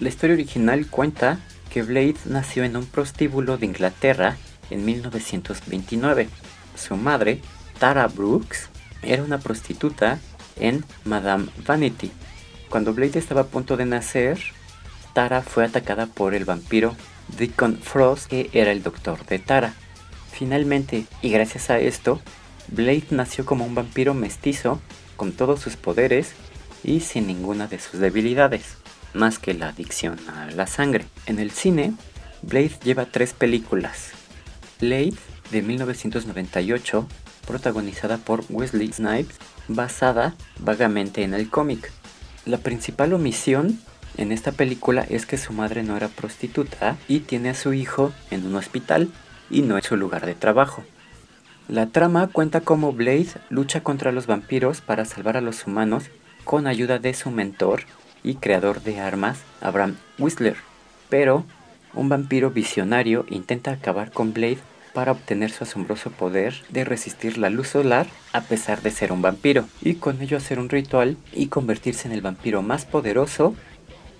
La 0.00 0.08
historia 0.08 0.34
original 0.34 0.88
cuenta 0.88 1.38
que 1.70 1.84
Blade 1.84 2.16
nació 2.24 2.64
en 2.64 2.76
un 2.76 2.86
prostíbulo 2.86 3.58
de 3.58 3.66
Inglaterra 3.66 4.36
en 4.70 4.84
1929. 4.84 6.28
Su 6.74 6.96
madre, 6.96 7.40
Tara 7.78 8.08
Brooks, 8.08 8.70
era 9.02 9.22
una 9.22 9.38
prostituta 9.38 10.18
en 10.56 10.84
Madame 11.04 11.46
Vanity. 11.64 12.10
Cuando 12.68 12.92
Blade 12.92 13.20
estaba 13.20 13.42
a 13.42 13.46
punto 13.46 13.76
de 13.76 13.86
nacer, 13.86 14.57
Tara 15.18 15.42
fue 15.42 15.64
atacada 15.64 16.06
por 16.06 16.32
el 16.32 16.44
vampiro 16.44 16.94
Deacon 17.38 17.76
Frost, 17.76 18.28
que 18.28 18.50
era 18.52 18.70
el 18.70 18.84
doctor 18.84 19.26
de 19.26 19.40
Tara. 19.40 19.74
Finalmente, 20.30 21.06
y 21.22 21.30
gracias 21.30 21.70
a 21.70 21.80
esto, 21.80 22.20
Blade 22.68 23.06
nació 23.10 23.44
como 23.44 23.66
un 23.66 23.74
vampiro 23.74 24.14
mestizo, 24.14 24.80
con 25.16 25.32
todos 25.32 25.58
sus 25.58 25.74
poderes 25.74 26.34
y 26.84 27.00
sin 27.00 27.26
ninguna 27.26 27.66
de 27.66 27.80
sus 27.80 27.98
debilidades, 27.98 28.76
más 29.12 29.40
que 29.40 29.54
la 29.54 29.70
adicción 29.70 30.20
a 30.28 30.52
la 30.52 30.68
sangre. 30.68 31.04
En 31.26 31.40
el 31.40 31.50
cine, 31.50 31.94
Blade 32.42 32.78
lleva 32.84 33.06
tres 33.06 33.32
películas. 33.32 34.10
Blade, 34.80 35.14
de 35.50 35.62
1998, 35.62 37.08
protagonizada 37.44 38.18
por 38.18 38.44
Wesley 38.50 38.92
Snipes, 38.92 39.34
basada 39.66 40.36
vagamente 40.60 41.24
en 41.24 41.34
el 41.34 41.50
cómic. 41.50 41.90
La 42.46 42.58
principal 42.58 43.12
omisión 43.12 43.80
en 44.18 44.32
esta 44.32 44.52
película 44.52 45.06
es 45.08 45.24
que 45.24 45.38
su 45.38 45.52
madre 45.52 45.82
no 45.82 45.96
era 45.96 46.08
prostituta 46.08 46.96
y 47.08 47.20
tiene 47.20 47.50
a 47.50 47.54
su 47.54 47.72
hijo 47.72 48.12
en 48.30 48.44
un 48.44 48.56
hospital 48.56 49.08
y 49.48 49.62
no 49.62 49.78
es 49.78 49.86
su 49.86 49.96
lugar 49.96 50.26
de 50.26 50.34
trabajo. 50.34 50.84
La 51.68 51.86
trama 51.86 52.28
cuenta 52.28 52.60
cómo 52.60 52.92
Blade 52.92 53.28
lucha 53.48 53.82
contra 53.82 54.12
los 54.12 54.26
vampiros 54.26 54.80
para 54.80 55.04
salvar 55.04 55.36
a 55.36 55.40
los 55.40 55.66
humanos 55.66 56.04
con 56.44 56.66
ayuda 56.66 56.98
de 56.98 57.14
su 57.14 57.30
mentor 57.30 57.82
y 58.24 58.34
creador 58.34 58.82
de 58.82 59.00
armas, 59.00 59.38
Abraham 59.60 59.96
Whistler. 60.18 60.56
Pero 61.08 61.44
un 61.94 62.08
vampiro 62.08 62.50
visionario 62.50 63.24
intenta 63.28 63.70
acabar 63.70 64.10
con 64.10 64.32
Blade 64.32 64.58
para 64.94 65.12
obtener 65.12 65.50
su 65.50 65.64
asombroso 65.64 66.10
poder 66.10 66.54
de 66.70 66.84
resistir 66.84 67.38
la 67.38 67.50
luz 67.50 67.68
solar 67.68 68.06
a 68.32 68.40
pesar 68.40 68.82
de 68.82 68.90
ser 68.90 69.12
un 69.12 69.22
vampiro, 69.22 69.68
y 69.80 69.94
con 69.94 70.20
ello 70.20 70.36
hacer 70.36 70.58
un 70.58 70.70
ritual 70.70 71.16
y 71.32 71.46
convertirse 71.46 72.08
en 72.08 72.14
el 72.14 72.20
vampiro 72.20 72.62
más 72.62 72.84
poderoso 72.84 73.54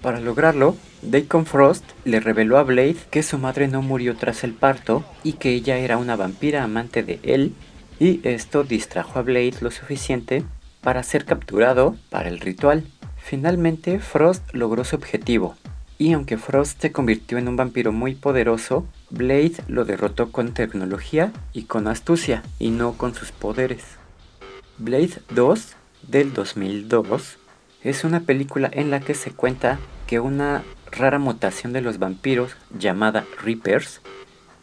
para 0.02 0.20
lograrlo, 0.20 0.76
Deacon 1.02 1.46
Frost 1.46 1.84
le 2.04 2.20
reveló 2.20 2.58
a 2.58 2.62
Blade 2.62 2.96
que 3.10 3.22
su 3.22 3.38
madre 3.38 3.68
no 3.68 3.82
murió 3.82 4.16
tras 4.16 4.44
el 4.44 4.52
parto 4.52 5.04
y 5.22 5.34
que 5.34 5.50
ella 5.50 5.76
era 5.78 5.96
una 5.96 6.16
vampira 6.16 6.64
amante 6.64 7.02
de 7.02 7.20
él, 7.22 7.54
y 8.00 8.20
esto 8.26 8.64
distrajo 8.64 9.18
a 9.18 9.22
Blade 9.22 9.54
lo 9.60 9.70
suficiente 9.70 10.44
para 10.80 11.02
ser 11.02 11.24
capturado 11.24 11.96
para 12.10 12.28
el 12.28 12.40
ritual. 12.40 12.84
Finalmente, 13.16 13.98
Frost 13.98 14.54
logró 14.54 14.84
su 14.84 14.96
objetivo, 14.96 15.56
y 15.98 16.12
aunque 16.12 16.38
Frost 16.38 16.80
se 16.80 16.92
convirtió 16.92 17.38
en 17.38 17.48
un 17.48 17.56
vampiro 17.56 17.92
muy 17.92 18.14
poderoso, 18.14 18.86
Blade 19.10 19.54
lo 19.66 19.84
derrotó 19.84 20.30
con 20.30 20.54
tecnología 20.54 21.32
y 21.52 21.64
con 21.64 21.88
astucia, 21.88 22.42
y 22.58 22.70
no 22.70 22.92
con 22.92 23.14
sus 23.14 23.32
poderes. 23.32 23.82
Blade 24.78 25.20
2 25.34 25.74
del 26.06 26.32
2002 26.32 27.38
es 27.82 28.04
una 28.04 28.20
película 28.20 28.68
en 28.72 28.90
la 28.90 29.00
que 29.00 29.14
se 29.14 29.30
cuenta 29.30 29.78
que 30.06 30.20
una 30.20 30.64
rara 30.90 31.18
mutación 31.18 31.72
de 31.72 31.80
los 31.80 31.98
vampiros 31.98 32.56
llamada 32.76 33.24
Reapers 33.42 34.00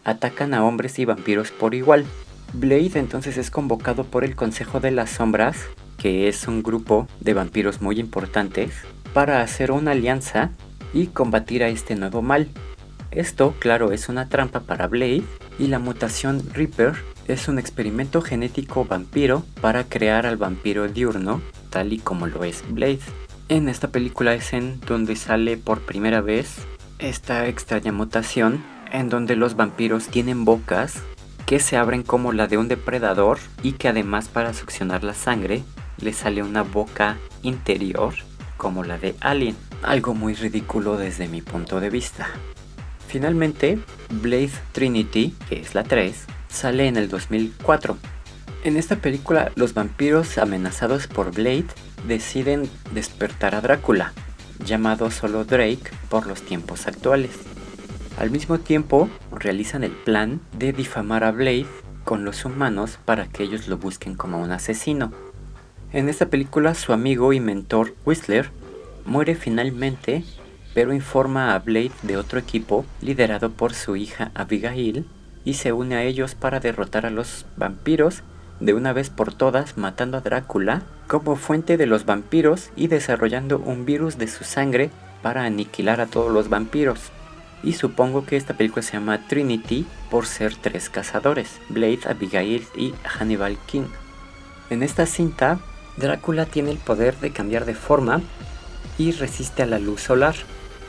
atacan 0.04 0.54
a 0.54 0.63
hombres 0.63 0.99
y 0.99 1.06
vampiros 1.06 1.51
por 1.51 1.75
igual. 1.75 2.06
Blade 2.54 2.91
entonces 2.95 3.38
es 3.38 3.51
convocado 3.51 4.04
por 4.04 4.23
el 4.23 4.36
Consejo 4.36 4.80
de 4.80 4.91
las 4.91 5.12
Sombras, 5.12 5.58
que 5.97 6.28
es 6.28 6.47
un 6.47 6.62
grupo 6.62 7.08
de 7.19 7.34
vampiros 7.34 7.82
muy 7.82 7.99
importantes, 7.99 8.73
para 9.13 9.41
hacer 9.41 9.71
una 9.71 9.91
alianza 9.91 10.51
y 10.93 11.08
combatir 11.08 11.63
a 11.63 11.69
este 11.69 11.95
nuevo 11.95 12.21
mal. 12.21 12.49
Esto, 13.12 13.56
claro, 13.60 13.91
es 13.91 14.10
una 14.10 14.28
trampa 14.28 14.62
para 14.62 14.88
Blade 14.88 15.23
y 15.58 15.67
la 15.67 15.80
mutación 15.80 16.43
Reaper 16.54 16.95
es 17.28 17.47
un 17.47 17.60
experimento 17.60 18.21
genético 18.21 18.86
vampiro 18.86 19.43
para 19.62 19.86
crear 19.86 20.25
al 20.25 20.38
vampiro 20.38 20.88
diurno 20.88 21.41
tal 21.75 21.91
y 21.91 21.97
como 21.97 22.25
lo 22.25 22.45
es 22.45 22.63
Blade. 22.69 23.01
En 23.49 23.67
esta 23.67 23.89
película 23.89 24.33
es 24.33 24.53
en 24.53 24.79
donde 24.79 25.17
sale 25.17 25.57
por 25.57 25.81
primera 25.81 26.21
vez 26.21 26.55
esta 26.99 27.49
extraña 27.49 27.91
mutación 27.91 28.63
en 28.93 29.09
donde 29.09 29.35
los 29.35 29.57
vampiros 29.57 30.07
tienen 30.07 30.45
bocas 30.45 31.01
que 31.45 31.59
se 31.59 31.75
abren 31.75 32.03
como 32.03 32.31
la 32.31 32.47
de 32.47 32.57
un 32.57 32.69
depredador 32.69 33.39
y 33.61 33.73
que 33.73 33.89
además 33.89 34.29
para 34.29 34.53
succionar 34.53 35.03
la 35.03 35.13
sangre 35.13 35.63
le 35.99 36.13
sale 36.13 36.43
una 36.43 36.61
boca 36.63 37.17
interior 37.43 38.13
como 38.55 38.85
la 38.85 38.97
de 38.97 39.13
Alien, 39.19 39.57
algo 39.83 40.13
muy 40.13 40.33
ridículo 40.33 40.95
desde 40.95 41.27
mi 41.27 41.41
punto 41.41 41.81
de 41.81 41.89
vista. 41.89 42.29
Finalmente, 43.09 43.79
Blade 44.09 44.51
Trinity, 44.71 45.35
que 45.49 45.59
es 45.59 45.75
la 45.75 45.83
3, 45.83 46.25
sale 46.47 46.88
en 46.88 46.95
el 46.95 47.09
2004 47.09 47.97
en 48.65 48.78
esta 48.78 48.95
película, 48.95 49.51
los 49.56 49.75
vampiros 49.75 50.39
amenazados 50.39 51.06
por 51.06 51.32
Blade 51.32 51.67
deciden 52.08 52.67
despertar 52.95 53.54
a 53.54 53.62
Drácula, 53.62 54.12
llamado 54.65 55.12
solo 55.12 55.45
Drake 55.45 55.91
por 56.10 56.25
los 56.25 56.41
tiempos 56.41 56.88
actuales. 56.88 57.30
Al 58.17 58.32
mismo 58.32 58.58
tiempo, 58.58 59.08
realizan 59.32 59.84
el 59.84 59.91
plan 59.91 60.41
de 60.58 60.73
difamar 60.73 61.23
a 61.23 61.32
Blade 61.32 61.67
con 62.04 62.25
los 62.25 62.43
humanos 62.43 62.97
para 63.06 63.28
que 63.28 63.43
ellos 63.43 63.67
lo 63.67 63.78
busquen 63.78 64.15
como 64.15 64.41
un 64.41 64.51
asesino. 64.51 65.12
En 65.93 66.10
esta 66.10 66.25
película, 66.25 66.73
su 66.73 66.91
amigo 66.91 67.34
y 67.34 67.39
mentor 67.39 67.93
Whistler 68.04 68.49
muere 69.06 69.36
finalmente, 69.36 70.23
pero 70.73 70.91
informa 70.91 71.54
a 71.54 71.60
Blade 71.60 71.91
de 72.01 72.17
otro 72.17 72.39
equipo 72.39 72.84
liderado 72.99 73.51
por 73.51 73.75
su 73.75 73.95
hija 73.95 74.32
Abigail 74.34 75.06
y 75.43 75.54
se 75.54 75.71
une 75.71 75.93
a 75.97 76.04
ellos 76.04 76.34
para 76.34 76.60
derrotar 76.60 77.06
a 77.06 77.12
los 77.12 77.45
vampiros 77.58 78.23
de 78.59 78.73
una 78.73 78.93
vez 78.93 79.09
por 79.09 79.33
todas 79.33 79.77
matando 79.77 80.17
a 80.17 80.21
Drácula 80.21 80.83
como 81.07 81.35
fuente 81.35 81.77
de 81.77 81.85
los 81.85 82.05
vampiros 82.05 82.69
y 82.75 82.87
desarrollando 82.87 83.59
un 83.59 83.85
virus 83.85 84.17
de 84.17 84.27
su 84.27 84.43
sangre 84.43 84.89
para 85.21 85.43
aniquilar 85.43 86.01
a 86.01 86.05
todos 86.05 86.31
los 86.31 86.49
vampiros. 86.49 87.11
Y 87.63 87.73
supongo 87.73 88.25
que 88.25 88.37
esta 88.37 88.55
película 88.55 88.83
se 88.83 88.93
llama 88.93 89.27
Trinity 89.27 89.85
por 90.11 90.25
ser 90.25 90.55
tres 90.55 90.89
cazadores, 90.89 91.59
Blade, 91.69 92.01
Abigail 92.07 92.65
y 92.75 92.93
Hannibal 93.03 93.57
King. 93.65 93.87
En 94.69 94.83
esta 94.83 95.05
cinta, 95.05 95.59
Drácula 95.97 96.45
tiene 96.45 96.71
el 96.71 96.77
poder 96.77 97.15
de 97.19 97.31
cambiar 97.31 97.65
de 97.65 97.75
forma 97.75 98.21
y 98.97 99.11
resiste 99.11 99.63
a 99.63 99.67
la 99.67 99.79
luz 99.79 100.01
solar, 100.01 100.35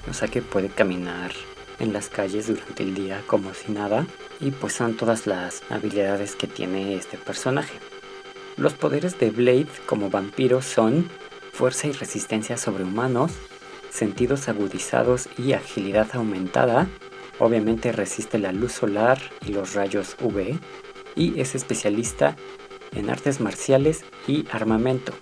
o 0.09 0.15
sea 0.15 0.29
que 0.29 0.43
puede 0.43 0.69
caminar 0.69 1.33
en 1.79 1.93
las 1.93 2.09
calles 2.09 2.47
durante 2.49 2.83
el 2.83 2.95
día 2.95 3.23
como 3.27 3.55
si 3.55 3.73
nada 3.73 4.07
y 4.41 4.51
pues 4.51 4.75
son 4.75 4.97
todas 4.97 5.27
las 5.27 5.63
habilidades 5.71 6.37
que 6.37 6.47
tiene 6.47 6.95
este 6.95 7.19
personaje. 7.19 7.79
Los 8.57 8.75
poderes 8.75 9.19
de 9.19 9.31
Blade 9.31 9.69
como 9.87 10.11
vampiro 10.11 10.63
son 10.63 11.09
fuerza 11.53 11.89
y 11.89 11.93
resistencia 11.93 12.57
sobre 12.57 12.85
humanos, 12.85 13.33
sentidos 13.91 14.49
agudizados 14.49 15.29
y 15.39 15.53
agilidad 15.53 16.09
aumentada, 16.15 16.87
obviamente 17.39 17.93
resiste 17.93 18.39
la 18.39 18.53
luz 18.53 18.73
solar 18.73 19.19
y 19.47 19.53
los 19.53 19.75
rayos 19.75 20.17
UV 20.21 20.59
y 21.15 21.41
es 21.41 21.55
especialista 21.55 22.37
en 22.95 23.11
artes 23.11 23.41
marciales 23.41 24.05
y 24.27 24.47
armamento. 24.51 25.13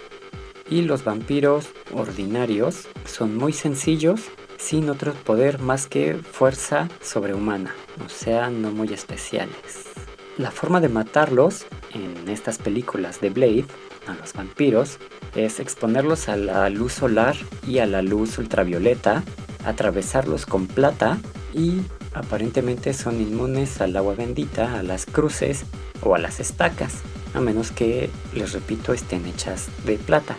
Y 0.69 0.83
los 0.83 1.05
vampiros 1.05 1.69
ordinarios 1.93 2.89
son 3.05 3.37
muy 3.37 3.53
sencillos 3.53 4.23
sin 4.65 4.89
otro 4.89 5.13
poder 5.13 5.59
más 5.59 5.87
que 5.87 6.15
fuerza 6.15 6.89
sobrehumana, 7.03 7.75
o 8.05 8.09
sea, 8.09 8.49
no 8.49 8.71
muy 8.71 8.95
especiales. 8.95 9.91
La 10.39 10.51
forma 10.51 10.81
de 10.81 10.89
matarlos 10.89 11.67
en 11.93 12.31
estas 12.31 12.57
películas 12.57 13.21
de 13.21 13.29
Blade, 13.29 13.67
a 14.07 14.15
los 14.15 14.33
vampiros, 14.33 14.99
es 15.37 15.61
exponerlos 15.61 16.31
a 16.31 16.37
la 16.37 16.71
luz 16.71 16.95
solar 16.95 17.37
y 17.69 17.79
a 17.79 17.87
la 17.87 18.01
luz 18.01 18.39
ultravioleta, 18.39 19.23
atravesarlos 19.67 20.47
con 20.47 20.67
plata 20.67 21.19
y 21.53 21.83
aparentemente 22.15 22.95
son 22.95 23.21
inmunes 23.21 23.83
al 23.83 23.95
agua 23.95 24.15
bendita, 24.15 24.79
a 24.79 24.83
las 24.83 25.05
cruces 25.05 25.65
o 26.01 26.15
a 26.15 26.19
las 26.19 26.41
estacas, 26.41 27.03
a 27.35 27.41
menos 27.41 27.71
que, 27.71 28.09
les 28.35 28.53
repito, 28.53 28.95
estén 28.95 29.27
hechas 29.27 29.69
de 29.85 29.99
plata. 29.99 30.39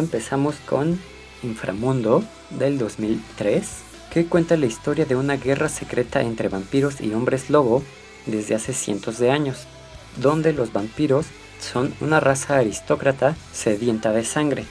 Empezamos 0.00 0.56
con 0.66 0.98
Inframundo 1.42 2.24
del 2.50 2.78
2003, 2.78 3.68
que 4.10 4.26
cuenta 4.26 4.56
la 4.56 4.66
historia 4.66 5.04
de 5.04 5.16
una 5.16 5.36
guerra 5.36 5.68
secreta 5.68 6.22
entre 6.22 6.48
vampiros 6.48 7.00
y 7.00 7.12
hombres 7.12 7.50
lobo 7.50 7.82
desde 8.26 8.54
hace 8.54 8.72
cientos 8.72 9.18
de 9.18 9.30
años, 9.30 9.66
donde 10.16 10.52
los 10.52 10.72
vampiros 10.72 11.26
son 11.60 11.94
una 12.00 12.20
raza 12.20 12.56
aristócrata 12.56 13.36
sedienta 13.52 14.12
de 14.12 14.24
sangre. 14.24 14.64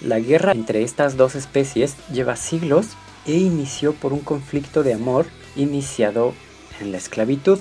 La 0.00 0.20
guerra 0.20 0.52
entre 0.52 0.82
estas 0.82 1.16
dos 1.16 1.34
especies 1.34 1.96
lleva 2.12 2.36
siglos 2.36 2.88
e 3.26 3.32
inició 3.32 3.94
por 3.94 4.12
un 4.12 4.20
conflicto 4.20 4.82
de 4.82 4.94
amor 4.94 5.26
iniciado 5.56 6.34
en 6.80 6.92
la 6.92 6.98
esclavitud, 6.98 7.58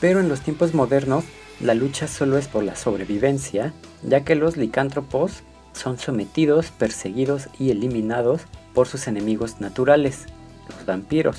pero 0.00 0.20
en 0.20 0.28
los 0.28 0.40
tiempos 0.40 0.74
modernos 0.74 1.24
la 1.60 1.74
lucha 1.74 2.08
solo 2.08 2.38
es 2.38 2.48
por 2.48 2.64
la 2.64 2.76
sobrevivencia, 2.76 3.72
ya 4.02 4.24
que 4.24 4.34
los 4.34 4.56
licántropos 4.56 5.42
son 5.72 5.98
sometidos, 5.98 6.70
perseguidos 6.70 7.48
y 7.58 7.70
eliminados 7.70 8.42
por 8.74 8.86
sus 8.86 9.06
enemigos 9.06 9.60
naturales, 9.60 10.26
los 10.68 10.86
vampiros, 10.86 11.38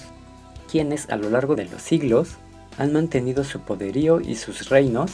quienes 0.69 1.09
a 1.09 1.15
lo 1.17 1.29
largo 1.29 1.55
de 1.55 1.65
los 1.65 1.81
siglos 1.81 2.35
han 2.77 2.93
mantenido 2.93 3.43
su 3.43 3.59
poderío 3.59 4.21
y 4.21 4.35
sus 4.35 4.69
reinos, 4.69 5.11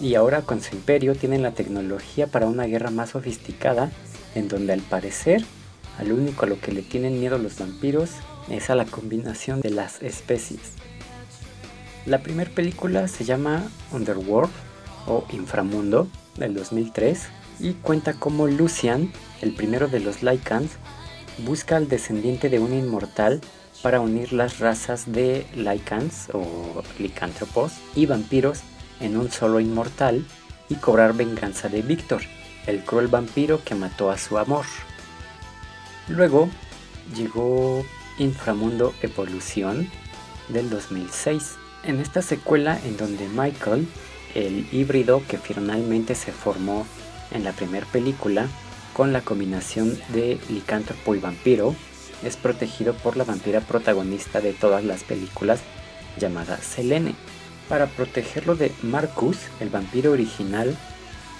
y 0.00 0.14
ahora 0.14 0.42
con 0.42 0.60
su 0.60 0.74
imperio 0.74 1.14
tienen 1.14 1.42
la 1.42 1.52
tecnología 1.52 2.26
para 2.26 2.46
una 2.46 2.64
guerra 2.64 2.90
más 2.90 3.10
sofisticada, 3.10 3.90
en 4.34 4.48
donde 4.48 4.72
al 4.72 4.82
parecer, 4.82 5.44
al 5.98 6.12
único 6.12 6.44
a 6.44 6.48
lo 6.48 6.60
que 6.60 6.72
le 6.72 6.82
tienen 6.82 7.18
miedo 7.18 7.38
los 7.38 7.58
vampiros 7.58 8.10
es 8.50 8.68
a 8.68 8.74
la 8.74 8.84
combinación 8.84 9.60
de 9.60 9.70
las 9.70 10.02
especies. 10.02 10.60
La 12.04 12.22
primera 12.22 12.50
película 12.50 13.08
se 13.08 13.24
llama 13.24 13.64
Underworld 13.92 14.52
o 15.06 15.24
Inframundo 15.32 16.08
del 16.36 16.54
2003 16.54 17.28
y 17.58 17.74
cuenta 17.74 18.14
cómo 18.14 18.46
Lucian, 18.46 19.12
el 19.40 19.54
primero 19.54 19.88
de 19.88 20.00
los 20.00 20.22
Lycans, 20.22 20.72
busca 21.38 21.76
al 21.76 21.88
descendiente 21.88 22.48
de 22.48 22.58
un 22.58 22.72
inmortal 22.72 23.40
para 23.82 24.00
unir 24.00 24.32
las 24.32 24.58
razas 24.58 25.12
de 25.12 25.46
Lycans 25.54 26.28
o 26.32 26.82
licántropos 26.98 27.72
y 27.94 28.06
vampiros 28.06 28.60
en 29.00 29.16
un 29.16 29.30
solo 29.30 29.60
inmortal 29.60 30.24
y 30.68 30.76
cobrar 30.76 31.14
venganza 31.14 31.68
de 31.68 31.82
Víctor, 31.82 32.22
el 32.66 32.82
cruel 32.84 33.08
vampiro 33.08 33.62
que 33.64 33.74
mató 33.74 34.10
a 34.10 34.18
su 34.18 34.38
amor. 34.38 34.64
Luego 36.08 36.48
llegó 37.14 37.84
Inframundo 38.18 38.94
Evolución 39.02 39.90
del 40.48 40.70
2006. 40.70 41.56
En 41.84 42.00
esta 42.00 42.22
secuela 42.22 42.78
en 42.84 42.96
donde 42.96 43.28
Michael, 43.28 43.86
el 44.34 44.66
híbrido 44.72 45.22
que 45.28 45.38
finalmente 45.38 46.14
se 46.14 46.32
formó 46.32 46.86
en 47.30 47.44
la 47.44 47.52
primera 47.52 47.86
película, 47.86 48.46
con 48.92 49.12
la 49.12 49.20
combinación 49.20 49.98
de 50.08 50.38
licántropo 50.48 51.14
y 51.14 51.18
vampiro, 51.18 51.74
es 52.22 52.36
protegido 52.36 52.94
por 52.94 53.16
la 53.16 53.24
vampira 53.24 53.60
protagonista 53.60 54.40
de 54.40 54.52
todas 54.52 54.84
las 54.84 55.04
películas 55.04 55.60
llamada 56.18 56.58
Selene. 56.58 57.14
Para 57.68 57.86
protegerlo 57.86 58.54
de 58.54 58.72
Marcus, 58.82 59.38
el 59.60 59.68
vampiro 59.68 60.12
original, 60.12 60.76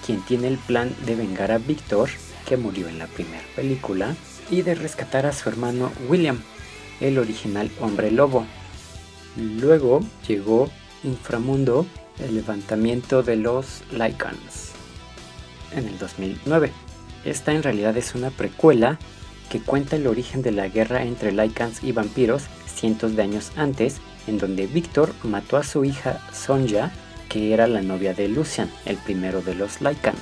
quien 0.05 0.21
tiene 0.21 0.47
el 0.47 0.57
plan 0.57 0.93
de 1.05 1.15
vengar 1.15 1.51
a 1.51 1.57
Victor, 1.57 2.09
que 2.45 2.57
murió 2.57 2.87
en 2.87 2.99
la 2.99 3.07
primera 3.07 3.43
película, 3.55 4.15
y 4.49 4.61
de 4.61 4.75
rescatar 4.75 5.25
a 5.25 5.33
su 5.33 5.49
hermano 5.49 5.91
William, 6.07 6.41
el 7.01 7.17
original 7.17 7.71
hombre 7.81 8.11
lobo. 8.11 8.45
Luego 9.35 10.01
llegó 10.27 10.69
Inframundo, 11.03 11.85
el 12.19 12.35
levantamiento 12.35 13.23
de 13.23 13.35
los 13.35 13.83
Lycans, 13.91 14.66
en 15.71 15.87
el 15.87 15.97
2009. 15.97 16.71
Esta 17.25 17.51
en 17.53 17.63
realidad 17.63 17.97
es 17.97 18.15
una 18.15 18.29
precuela 18.29 18.99
que 19.49 19.59
cuenta 19.59 19.95
el 19.95 20.07
origen 20.07 20.41
de 20.41 20.51
la 20.51 20.67
guerra 20.67 21.03
entre 21.03 21.31
Lycans 21.31 21.83
y 21.83 21.91
vampiros 21.91 22.43
cientos 22.67 23.15
de 23.15 23.23
años 23.23 23.51
antes, 23.55 23.97
en 24.27 24.37
donde 24.37 24.67
Víctor 24.67 25.13
mató 25.23 25.57
a 25.57 25.63
su 25.63 25.83
hija 25.83 26.21
Sonja, 26.31 26.91
que 27.29 27.53
era 27.53 27.67
la 27.67 27.81
novia 27.81 28.13
de 28.13 28.27
Lucian, 28.27 28.69
el 28.85 28.97
primero 28.97 29.41
de 29.41 29.55
los 29.55 29.81
Lycans. 29.81 30.21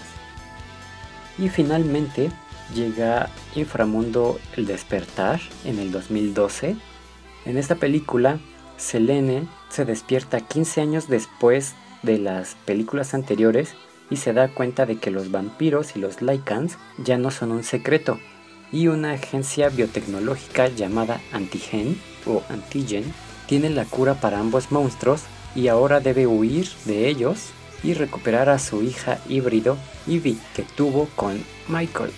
Y 1.38 1.50
finalmente 1.50 2.32
llega 2.74 3.30
Inframundo 3.56 4.40
El 4.56 4.66
Despertar 4.66 5.42
en 5.66 5.80
el 5.80 5.92
2012. 5.92 6.76
En 7.46 7.58
esta 7.58 7.76
película, 7.76 8.40
Selene 8.78 9.48
se 9.70 9.86
despierta 9.86 10.42
15 10.42 10.82
años 10.82 11.08
después 11.08 11.76
de 12.04 12.18
las 12.18 12.56
películas 12.66 13.14
anteriores 13.14 13.76
y 14.10 14.18
se 14.18 14.34
da 14.34 14.48
cuenta 14.48 14.86
de 14.86 14.98
que 14.98 15.12
los 15.12 15.32
vampiros 15.32 15.96
y 15.96 16.00
los 16.00 16.22
Lycans 16.22 16.78
ya 16.98 17.18
no 17.18 17.32
son 17.32 17.52
un 17.52 17.64
secreto, 17.64 18.20
y 18.72 18.88
una 18.88 19.14
agencia 19.14 19.70
biotecnológica 19.70 20.68
llamada 20.68 21.22
Antigen 21.32 22.00
o 22.26 22.44
Antigen 22.50 23.06
tiene 23.48 23.70
la 23.70 23.86
cura 23.86 24.16
para 24.16 24.40
ambos 24.40 24.72
monstruos 24.72 25.22
y 25.56 25.68
ahora 25.68 26.00
debe 26.00 26.28
huir 26.28 26.68
de 26.86 27.08
ellos 27.08 27.52
y 27.84 27.94
recuperar 27.94 28.50
a 28.50 28.60
su 28.60 28.82
hija 28.82 29.20
híbrido 29.30 29.78
Ivy 30.08 30.38
que 30.56 30.64
tuvo 30.64 31.08
con 31.16 31.44
Michael. 31.68 32.12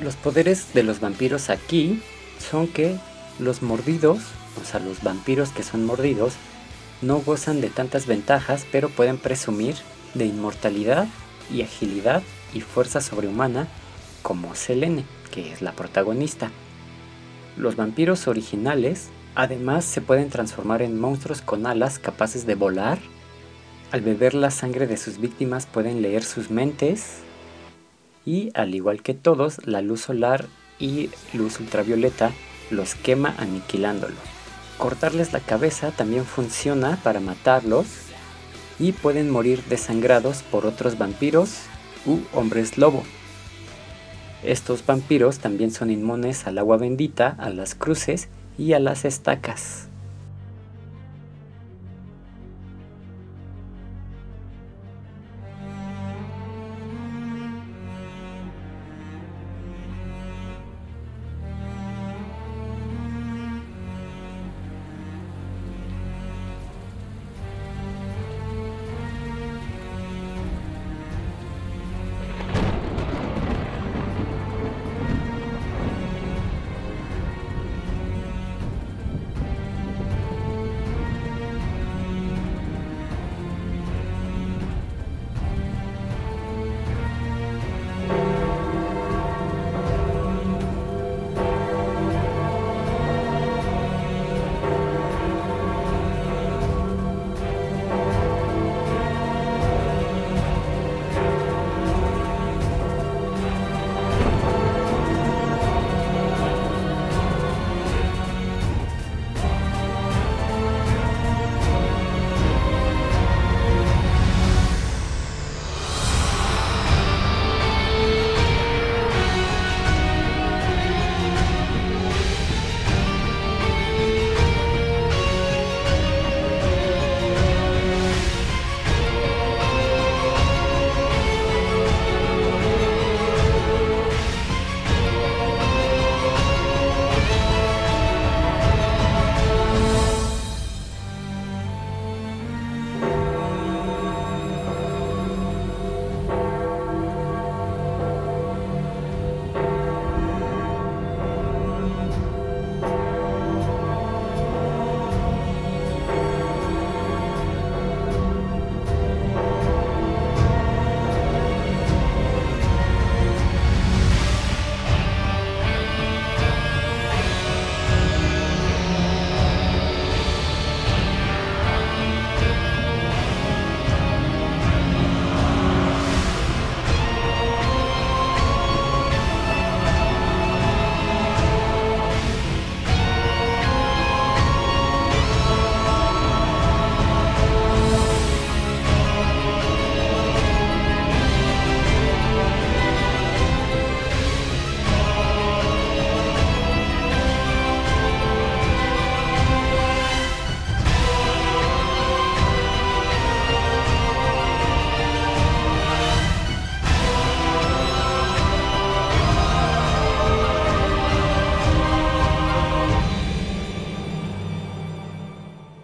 Los 0.00 0.14
poderes 0.14 0.74
de 0.74 0.82
los 0.82 1.00
vampiros 1.00 1.48
aquí 1.48 2.02
son 2.38 2.68
que 2.68 2.96
los 3.38 3.62
mordidos, 3.62 4.18
o 4.62 4.64
sea, 4.64 4.80
los 4.80 5.02
vampiros 5.02 5.50
que 5.50 5.62
son 5.62 5.84
mordidos, 5.84 6.34
no 7.02 7.18
gozan 7.20 7.60
de 7.60 7.70
tantas 7.70 8.06
ventajas, 8.06 8.66
pero 8.70 8.88
pueden 8.88 9.18
presumir 9.18 9.74
de 10.16 10.26
inmortalidad 10.26 11.06
y 11.52 11.62
agilidad 11.62 12.22
y 12.54 12.60
fuerza 12.60 13.00
sobrehumana 13.00 13.68
como 14.22 14.54
Selene, 14.54 15.04
que 15.30 15.52
es 15.52 15.62
la 15.62 15.72
protagonista. 15.72 16.50
Los 17.56 17.76
vampiros 17.76 18.28
originales 18.28 19.08
además 19.34 19.84
se 19.84 20.00
pueden 20.00 20.30
transformar 20.30 20.82
en 20.82 20.98
monstruos 20.98 21.42
con 21.42 21.66
alas 21.66 21.98
capaces 21.98 22.46
de 22.46 22.54
volar. 22.54 22.98
Al 23.92 24.00
beber 24.00 24.34
la 24.34 24.50
sangre 24.50 24.86
de 24.86 24.96
sus 24.96 25.18
víctimas 25.18 25.66
pueden 25.66 26.02
leer 26.02 26.24
sus 26.24 26.50
mentes 26.50 27.18
y 28.24 28.50
al 28.54 28.74
igual 28.74 29.02
que 29.02 29.14
todos, 29.14 29.64
la 29.66 29.80
luz 29.80 30.00
solar 30.00 30.46
y 30.78 31.10
luz 31.32 31.60
ultravioleta 31.60 32.32
los 32.70 32.94
quema 32.96 33.34
aniquilándolos. 33.38 34.18
Cortarles 34.78 35.32
la 35.32 35.40
cabeza 35.40 35.92
también 35.92 36.24
funciona 36.24 36.98
para 37.02 37.20
matarlos 37.20 37.86
y 38.78 38.92
pueden 38.92 39.30
morir 39.30 39.62
desangrados 39.68 40.42
por 40.42 40.66
otros 40.66 40.98
vampiros 40.98 41.62
u 42.04 42.18
hombres 42.32 42.78
lobo. 42.78 43.02
Estos 44.42 44.84
vampiros 44.84 45.38
también 45.38 45.70
son 45.70 45.90
inmunes 45.90 46.46
al 46.46 46.58
agua 46.58 46.76
bendita, 46.76 47.34
a 47.38 47.50
las 47.50 47.74
cruces 47.74 48.28
y 48.58 48.74
a 48.74 48.78
las 48.78 49.04
estacas. 49.04 49.88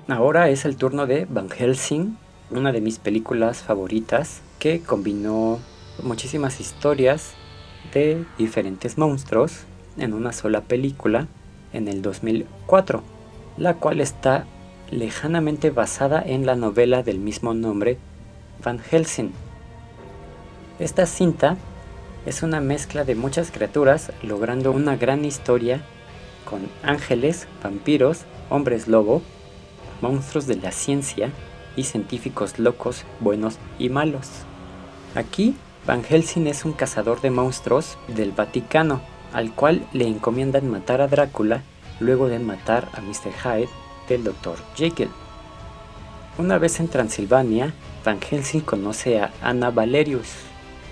Ahora 0.09 0.49
es 0.49 0.65
el 0.65 0.77
turno 0.77 1.07
de 1.07 1.27
Van 1.27 1.49
Helsing, 1.49 2.17
una 2.51 2.73
de 2.73 2.81
mis 2.81 2.99
películas 2.99 3.63
favoritas 3.63 4.43
que 4.59 4.81
combinó 4.81 5.61
muchísimas 6.03 6.59
historias 6.59 7.35
de 7.95 8.25
diferentes 8.37 8.99
monstruos 8.99 9.61
en 9.97 10.13
una 10.13 10.33
sola 10.33 10.63
película 10.63 11.29
en 11.73 11.87
el 11.87 12.03
2004, 12.03 13.01
la 13.59 13.75
cual 13.75 14.01
está 14.01 14.45
lejanamente 14.91 15.71
basada 15.71 16.21
en 16.21 16.47
la 16.47 16.57
novela 16.57 17.05
del 17.05 17.21
mismo 17.21 17.55
nombre, 17.55 17.97
Van 18.65 18.81
Helsing. 18.81 19.31
Esta 20.81 21.07
cinta 21.07 21.57
es 22.27 22.43
una 22.43 22.61
mezcla 22.61 23.05
de 23.05 23.15
muchas 23.15 23.53
criaturas 23.53 24.11
logrando 24.25 24.73
una 24.73 24.97
gran 24.97 25.25
historia 25.25 25.81
con 26.45 26.63
ángeles, 26.83 27.47
vampiros, 27.63 28.23
hombres 28.51 28.89
lobo, 28.89 29.23
monstruos 30.03 30.47
de 30.47 30.57
la 30.57 30.73
ciencia 30.73 31.31
y 31.77 31.85
científicos 31.85 32.59
locos, 32.59 33.05
buenos 33.21 33.59
y 33.79 33.89
malos. 33.89 34.29
Aquí, 35.15 35.55
Van 35.87 36.05
Helsing 36.05 36.47
es 36.47 36.65
un 36.65 36.73
cazador 36.73 37.21
de 37.23 37.31
monstruos 37.31 37.97
del 38.09 38.33
Vaticano, 38.33 39.01
al 39.33 39.55
cual 39.55 39.87
le 39.93 40.07
encomiendan 40.07 40.71
matar 40.71 41.01
a 41.01 41.09
Drácula 41.09 41.63
luego 42.01 42.29
de 42.29 42.39
matar 42.39 42.89
a 42.93 43.01
Mr. 43.01 43.33
Hyde 43.33 43.69
del 44.09 44.25
Dr. 44.25 44.57
Jekyll. 44.77 45.11
Una 46.39 46.59
vez 46.59 46.81
en 46.81 46.89
Transilvania, 46.89 47.73
Van 48.05 48.21
Helsing 48.21 48.61
conoce 48.61 49.21
a 49.21 49.33
Anna 49.43 49.71
Valerius, 49.71 50.29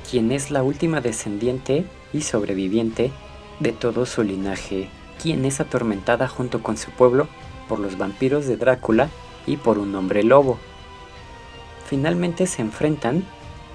quien 0.09 0.33
es 0.33 0.51
la 0.51 0.63
última 0.63 1.01
descendiente 1.01 1.85
y 2.13 2.23
sobreviviente 2.23 3.11
de 3.59 3.73
todo 3.73 4.07
su 4.07 4.23
linaje, 4.23 4.89
quien 5.21 5.45
es 5.45 5.61
atormentada 5.61 6.29
junto 6.29 6.63
con 6.63 6.77
su 6.77 6.91
pueblo 6.91 7.29
por 7.71 7.79
los 7.79 7.97
vampiros 7.97 8.49
de 8.49 8.57
Drácula 8.57 9.11
y 9.47 9.57
por 9.57 9.79
un 9.79 9.95
hombre 9.95 10.25
lobo. 10.25 10.59
Finalmente 11.87 12.49
se 12.49 12.63
enfrentan 12.63 13.23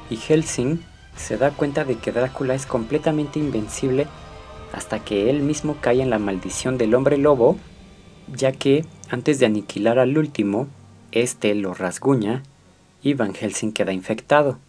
y 0.10 0.18
Helsing 0.18 0.82
se 1.16 1.38
da 1.38 1.52
cuenta 1.52 1.86
de 1.86 1.96
que 1.96 2.12
Drácula 2.12 2.56
es 2.56 2.66
completamente 2.66 3.40
invencible 3.40 4.08
hasta 4.74 5.00
que 5.00 5.30
él 5.30 5.40
mismo 5.44 5.78
cae 5.80 6.02
en 6.02 6.10
la 6.10 6.20
maldición 6.20 6.78
del 6.78 6.94
hombre 6.94 7.18
lobo, 7.18 7.56
ya 8.36 8.52
que 8.52 8.86
antes 9.10 9.40
de 9.40 9.46
aniquilar 9.46 9.98
al 9.98 10.18
último, 10.18 10.68
este 11.14 11.56
lo 11.56 11.74
rasguña 11.74 12.44
y 13.02 13.14
Van 13.14 13.34
Helsing 13.34 13.72
queda 13.72 13.94
infectado. 13.94 14.60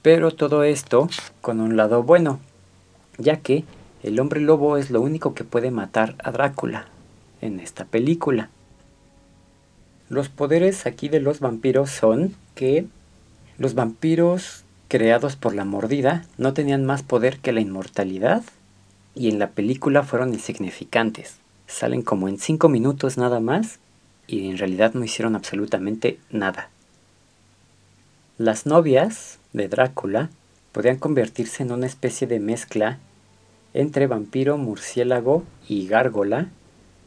Pero 0.00 0.30
todo 0.30 0.62
esto 0.62 1.08
con 1.40 1.60
un 1.60 1.76
lado 1.76 2.04
bueno, 2.04 2.38
ya 3.18 3.38
que 3.38 3.64
el 4.04 4.20
hombre 4.20 4.40
lobo 4.40 4.76
es 4.76 4.92
lo 4.92 5.00
único 5.00 5.34
que 5.34 5.42
puede 5.42 5.72
matar 5.72 6.14
a 6.22 6.30
Drácula 6.30 6.86
en 7.40 7.58
esta 7.58 7.84
película. 7.84 8.50
Los 10.10 10.28
poderes 10.28 10.86
aquí 10.86 11.08
de 11.08 11.20
los 11.20 11.38
vampiros 11.38 11.88
son 11.88 12.34
que 12.56 12.84
los 13.58 13.74
vampiros 13.74 14.64
creados 14.88 15.36
por 15.36 15.54
la 15.54 15.64
mordida 15.64 16.26
no 16.36 16.52
tenían 16.52 16.84
más 16.84 17.04
poder 17.04 17.38
que 17.38 17.52
la 17.52 17.60
inmortalidad 17.60 18.42
y 19.14 19.28
en 19.28 19.38
la 19.38 19.50
película 19.50 20.02
fueron 20.02 20.34
insignificantes. 20.34 21.36
Salen 21.68 22.02
como 22.02 22.28
en 22.28 22.38
5 22.38 22.68
minutos 22.68 23.18
nada 23.18 23.38
más 23.38 23.78
y 24.26 24.50
en 24.50 24.58
realidad 24.58 24.94
no 24.94 25.04
hicieron 25.04 25.36
absolutamente 25.36 26.18
nada. 26.28 26.70
Las 28.36 28.66
novias 28.66 29.38
de 29.52 29.68
Drácula 29.68 30.28
podían 30.72 30.96
convertirse 30.96 31.62
en 31.62 31.70
una 31.70 31.86
especie 31.86 32.26
de 32.26 32.40
mezcla 32.40 32.98
entre 33.74 34.08
vampiro, 34.08 34.58
murciélago 34.58 35.44
y 35.68 35.86
gárgola 35.86 36.48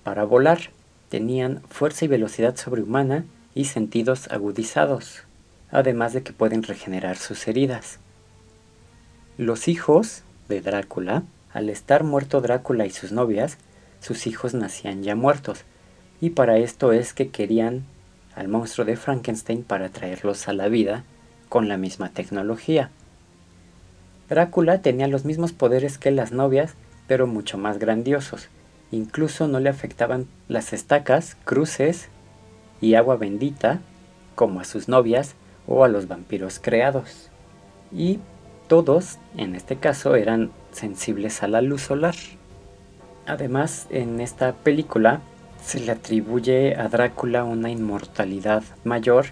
para 0.06 0.24
volar. 0.24 0.70
Tenían 1.14 1.62
fuerza 1.70 2.06
y 2.06 2.08
velocidad 2.08 2.56
sobrehumana 2.56 3.24
y 3.54 3.66
sentidos 3.66 4.32
agudizados, 4.32 5.22
además 5.70 6.14
de 6.14 6.24
que 6.24 6.34
pueden 6.34 6.64
regenerar 6.64 7.18
sus 7.18 7.48
heridas. 7.48 8.00
Los 9.38 9.68
hijos 9.68 10.24
de 10.50 10.62
Drácula, 10.62 11.22
al 11.54 11.70
estar 11.70 12.04
muerto 12.04 12.42
Drácula 12.42 12.88
y 12.88 12.90
sus 12.90 13.12
novias, 13.12 13.60
sus 14.00 14.26
hijos 14.26 14.56
nacían 14.56 15.04
ya 15.04 15.14
muertos, 15.14 15.66
y 16.20 16.32
para 16.32 16.58
esto 16.58 16.92
es 16.94 17.14
que 17.14 17.30
querían 17.30 17.84
al 18.34 18.48
monstruo 18.48 18.84
de 18.84 18.96
Frankenstein 18.96 19.62
para 19.62 19.90
traerlos 19.90 20.48
a 20.48 20.54
la 20.54 20.68
vida 20.68 21.04
con 21.48 21.70
la 21.70 21.78
misma 21.78 22.10
tecnología. 22.10 22.90
Drácula 24.30 24.82
tenía 24.82 25.08
los 25.08 25.26
mismos 25.26 25.54
poderes 25.54 26.00
que 26.00 26.10
las 26.10 26.32
novias, 26.32 26.74
pero 27.06 27.28
mucho 27.28 27.60
más 27.60 27.78
grandiosos. 27.78 28.50
Incluso 28.94 29.48
no 29.48 29.60
le 29.60 29.70
afectaban 29.70 30.28
las 30.48 30.72
estacas, 30.72 31.36
cruces 31.46 32.10
y 32.80 32.94
agua 32.94 33.16
bendita, 33.16 33.80
como 34.36 34.60
a 34.60 34.66
sus 34.66 34.88
novias 34.88 35.34
o 35.66 35.84
a 35.84 35.88
los 35.88 36.08
vampiros 36.08 36.60
creados. 36.62 37.32
Y 37.92 38.20
todos, 38.68 39.18
en 39.36 39.56
este 39.56 39.78
caso, 39.78 40.14
eran 40.14 40.52
sensibles 40.72 41.42
a 41.42 41.48
la 41.48 41.64
luz 41.64 41.82
solar. 41.82 42.14
Además, 43.26 43.88
en 43.90 44.22
esta 44.22 44.54
película 44.54 45.22
se 45.66 45.80
le 45.80 45.92
atribuye 45.92 46.76
a 46.76 46.88
Drácula 46.88 47.46
una 47.46 47.72
inmortalidad 47.72 48.62
mayor, 48.84 49.26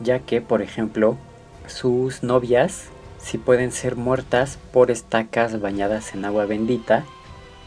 ya 0.00 0.20
que, 0.20 0.40
por 0.40 0.62
ejemplo, 0.62 1.18
sus 1.66 2.22
novias 2.22 2.84
si 3.18 3.36
pueden 3.36 3.72
ser 3.72 3.94
muertas 3.94 4.58
por 4.72 4.90
estacas 4.90 5.60
bañadas 5.60 6.14
en 6.14 6.24
agua 6.24 6.46
bendita 6.46 7.04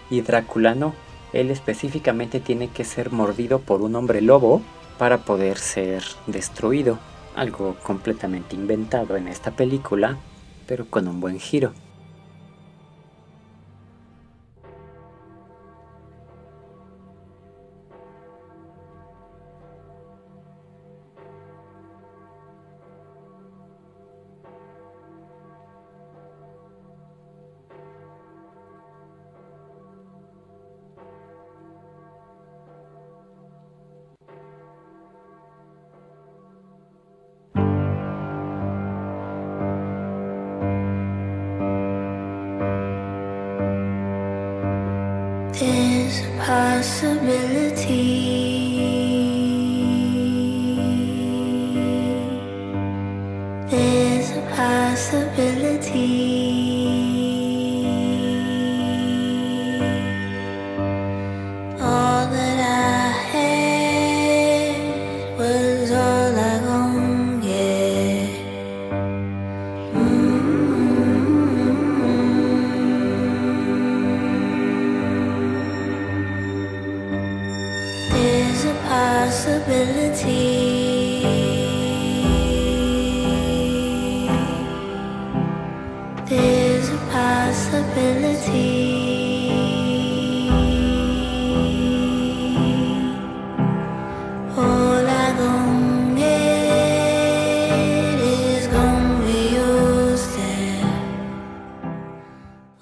y 0.09 0.21
Drácula 0.21 0.73
no. 0.73 0.95
Él 1.33 1.51
específicamente 1.51 2.39
tiene 2.39 2.69
que 2.69 2.83
ser 2.83 3.11
mordido 3.11 3.59
por 3.59 3.81
un 3.81 3.95
hombre 3.95 4.21
lobo 4.21 4.61
para 4.97 5.19
poder 5.19 5.57
ser 5.57 6.03
destruido. 6.27 6.99
Algo 7.35 7.75
completamente 7.83 8.55
inventado 8.55 9.15
en 9.15 9.27
esta 9.27 9.51
película, 9.51 10.17
pero 10.67 10.85
con 10.85 11.07
un 11.07 11.19
buen 11.19 11.39
giro. 11.39 11.73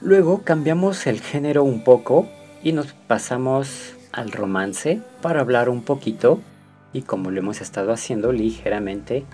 Luego 0.08 0.44
cambiamos 0.46 1.06
el 1.06 1.20
género 1.20 1.66
un 1.66 1.84
poco 1.84 2.30
y 2.64 2.72
nos 2.72 2.94
pasamos 2.94 3.94
al 4.14 4.32
romance 4.32 5.02
para 5.22 5.42
hablar 5.42 5.68
un 5.68 5.84
poquito, 5.84 6.40
y 6.94 7.02
como 7.02 7.30
lo 7.30 7.40
hemos 7.40 7.60
estado 7.60 7.92
haciendo 7.92 8.32
ligeramente, 8.32 9.26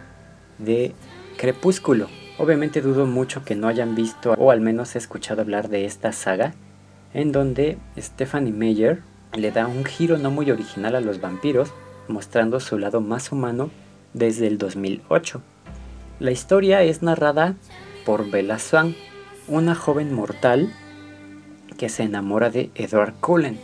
de 0.57 0.95
Crepúsculo. 1.37 2.07
Obviamente 2.39 2.81
dudo 2.81 3.05
mucho 3.05 3.45
que 3.45 3.53
no 3.53 3.67
hayan 3.67 3.93
visto 3.93 4.33
o 4.35 4.49
al 4.49 4.61
menos 4.61 4.95
escuchado 4.95 5.41
hablar 5.41 5.69
de 5.69 5.85
esta 5.85 6.11
saga, 6.11 6.55
en 7.13 7.31
donde 7.31 7.77
Stephanie 7.95 8.51
Meyer 8.51 9.03
le 9.35 9.51
da 9.51 9.67
un 9.67 9.85
giro 9.85 10.17
no 10.17 10.31
muy 10.31 10.49
original 10.49 10.95
a 10.95 11.01
los 11.01 11.21
vampiros, 11.21 11.71
mostrando 12.07 12.59
su 12.59 12.79
lado 12.79 12.99
más 12.99 13.31
humano 13.31 13.69
desde 14.15 14.47
el 14.47 14.57
2008. 14.57 15.39
La 16.19 16.31
historia 16.31 16.81
es 16.81 17.03
narrada 17.03 17.57
por 18.07 18.31
Bella 18.31 18.57
Swan, 18.57 18.95
una 19.47 19.75
joven 19.75 20.13
mortal 20.13 20.71
que 21.77 21.89
se 21.89 22.03
enamora 22.03 22.49
de 22.49 22.69
Edward 22.75 23.13
Cullen, 23.19 23.59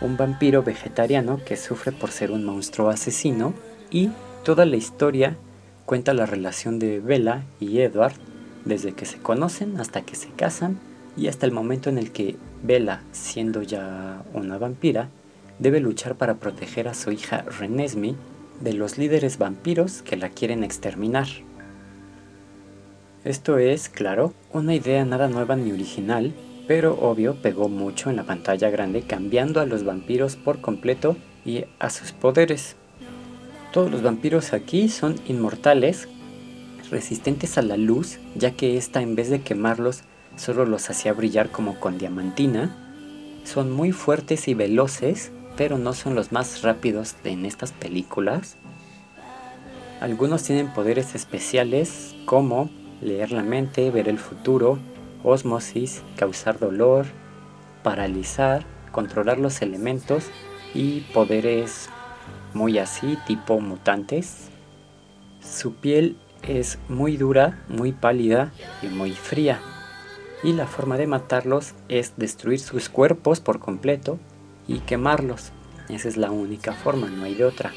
un 0.00 0.16
vampiro 0.16 0.62
vegetariano 0.62 1.40
que 1.44 1.56
sufre 1.56 1.92
por 1.92 2.10
ser 2.10 2.30
un 2.30 2.44
monstruo 2.44 2.88
asesino 2.88 3.52
y 3.90 4.10
toda 4.44 4.64
la 4.64 4.76
historia 4.76 5.36
cuenta 5.84 6.14
la 6.14 6.26
relación 6.26 6.78
de 6.78 7.00
Bella 7.00 7.42
y 7.58 7.80
Edward 7.80 8.14
desde 8.64 8.92
que 8.92 9.04
se 9.04 9.18
conocen 9.18 9.78
hasta 9.78 10.02
que 10.02 10.14
se 10.14 10.28
casan 10.28 10.78
y 11.16 11.26
hasta 11.26 11.44
el 11.44 11.52
momento 11.52 11.90
en 11.90 11.98
el 11.98 12.12
que 12.12 12.36
Bella, 12.62 13.02
siendo 13.12 13.62
ya 13.62 14.22
una 14.32 14.56
vampira, 14.56 15.08
debe 15.58 15.80
luchar 15.80 16.14
para 16.14 16.36
proteger 16.36 16.88
a 16.88 16.94
su 16.94 17.10
hija 17.10 17.44
Renesmee 17.58 18.14
de 18.60 18.72
los 18.72 18.96
líderes 18.96 19.38
vampiros 19.38 20.02
que 20.02 20.16
la 20.16 20.30
quieren 20.30 20.64
exterminar. 20.64 21.26
Esto 23.24 23.58
es, 23.58 23.90
claro, 23.90 24.32
una 24.50 24.74
idea 24.74 25.04
nada 25.04 25.28
nueva 25.28 25.54
ni 25.54 25.72
original, 25.72 26.32
pero 26.66 26.98
obvio 27.00 27.34
pegó 27.34 27.68
mucho 27.68 28.08
en 28.08 28.16
la 28.16 28.24
pantalla 28.24 28.70
grande 28.70 29.02
cambiando 29.02 29.60
a 29.60 29.66
los 29.66 29.84
vampiros 29.84 30.36
por 30.36 30.62
completo 30.62 31.18
y 31.44 31.64
a 31.78 31.90
sus 31.90 32.12
poderes. 32.12 32.76
Todos 33.72 33.90
los 33.90 34.00
vampiros 34.00 34.54
aquí 34.54 34.88
son 34.88 35.16
inmortales, 35.28 36.08
resistentes 36.90 37.58
a 37.58 37.62
la 37.62 37.76
luz, 37.76 38.18
ya 38.36 38.52
que 38.52 38.78
esta 38.78 39.02
en 39.02 39.14
vez 39.16 39.28
de 39.28 39.42
quemarlos 39.42 40.00
solo 40.36 40.64
los 40.64 40.88
hacía 40.88 41.12
brillar 41.12 41.50
como 41.50 41.78
con 41.78 41.98
diamantina. 41.98 42.74
Son 43.44 43.70
muy 43.70 43.92
fuertes 43.92 44.48
y 44.48 44.54
veloces, 44.54 45.30
pero 45.58 45.76
no 45.76 45.92
son 45.92 46.14
los 46.14 46.32
más 46.32 46.62
rápidos 46.62 47.16
en 47.24 47.44
estas 47.44 47.72
películas. 47.72 48.56
Algunos 50.00 50.42
tienen 50.42 50.72
poderes 50.72 51.14
especiales 51.14 52.14
como 52.24 52.70
leer 53.00 53.32
la 53.32 53.42
mente, 53.42 53.90
ver 53.90 54.08
el 54.08 54.18
futuro, 54.18 54.78
osmosis, 55.24 56.02
causar 56.16 56.58
dolor, 56.58 57.06
paralizar, 57.82 58.64
controlar 58.92 59.38
los 59.38 59.62
elementos 59.62 60.26
y 60.74 61.00
poderes 61.12 61.88
muy 62.54 62.78
así, 62.78 63.18
tipo 63.26 63.60
mutantes. 63.60 64.48
Su 65.42 65.74
piel 65.74 66.16
es 66.42 66.78
muy 66.88 67.16
dura, 67.16 67.62
muy 67.68 67.92
pálida 67.92 68.52
y 68.82 68.86
muy 68.86 69.12
fría. 69.12 69.60
Y 70.42 70.52
la 70.52 70.66
forma 70.66 70.96
de 70.96 71.06
matarlos 71.06 71.74
es 71.88 72.14
destruir 72.16 72.60
sus 72.60 72.88
cuerpos 72.88 73.40
por 73.40 73.58
completo 73.60 74.18
y 74.66 74.78
quemarlos. 74.80 75.52
Esa 75.88 76.08
es 76.08 76.16
la 76.16 76.30
única 76.30 76.72
forma, 76.72 77.08
no 77.08 77.24
hay 77.24 77.34
de 77.34 77.44
otra. 77.44 77.72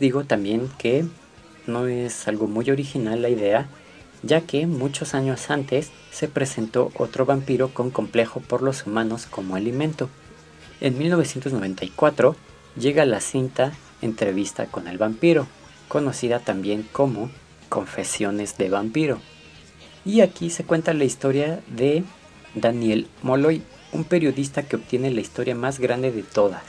Digo 0.00 0.24
también 0.24 0.68
que 0.78 1.04
no 1.66 1.86
es 1.86 2.26
algo 2.26 2.48
muy 2.48 2.70
original 2.70 3.22
la 3.22 3.28
idea, 3.28 3.68
ya 4.22 4.40
que 4.40 4.66
muchos 4.66 5.14
años 5.14 5.50
antes 5.50 5.90
se 6.10 6.26
presentó 6.26 6.90
otro 6.96 7.26
vampiro 7.26 7.72
con 7.72 7.90
complejo 7.90 8.40
por 8.40 8.62
los 8.62 8.86
humanos 8.86 9.26
como 9.26 9.54
alimento. 9.54 10.08
En 10.80 10.98
1994 10.98 12.36
llega 12.76 13.04
la 13.04 13.20
cinta 13.20 13.72
Entrevista 14.02 14.66
con 14.66 14.88
el 14.88 14.96
vampiro, 14.96 15.46
conocida 15.88 16.40
también 16.40 16.88
como 16.90 17.30
Confesiones 17.68 18.56
de 18.56 18.70
vampiro. 18.70 19.20
Y 20.04 20.22
aquí 20.22 20.48
se 20.48 20.64
cuenta 20.64 20.94
la 20.94 21.04
historia 21.04 21.60
de 21.68 22.02
Daniel 22.54 23.08
Molloy, 23.22 23.62
un 23.92 24.04
periodista 24.04 24.62
que 24.62 24.76
obtiene 24.76 25.10
la 25.10 25.20
historia 25.20 25.54
más 25.54 25.78
grande 25.78 26.10
de 26.10 26.22
todas, 26.22 26.62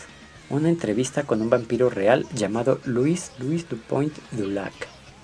una 0.51 0.69
entrevista 0.69 1.23
con 1.23 1.41
un 1.41 1.49
vampiro 1.49 1.89
real 1.89 2.25
llamado 2.35 2.79
Louis 2.85 3.31
Louis 3.39 3.67
Dupoint 3.67 4.13
Dulac, 4.31 4.73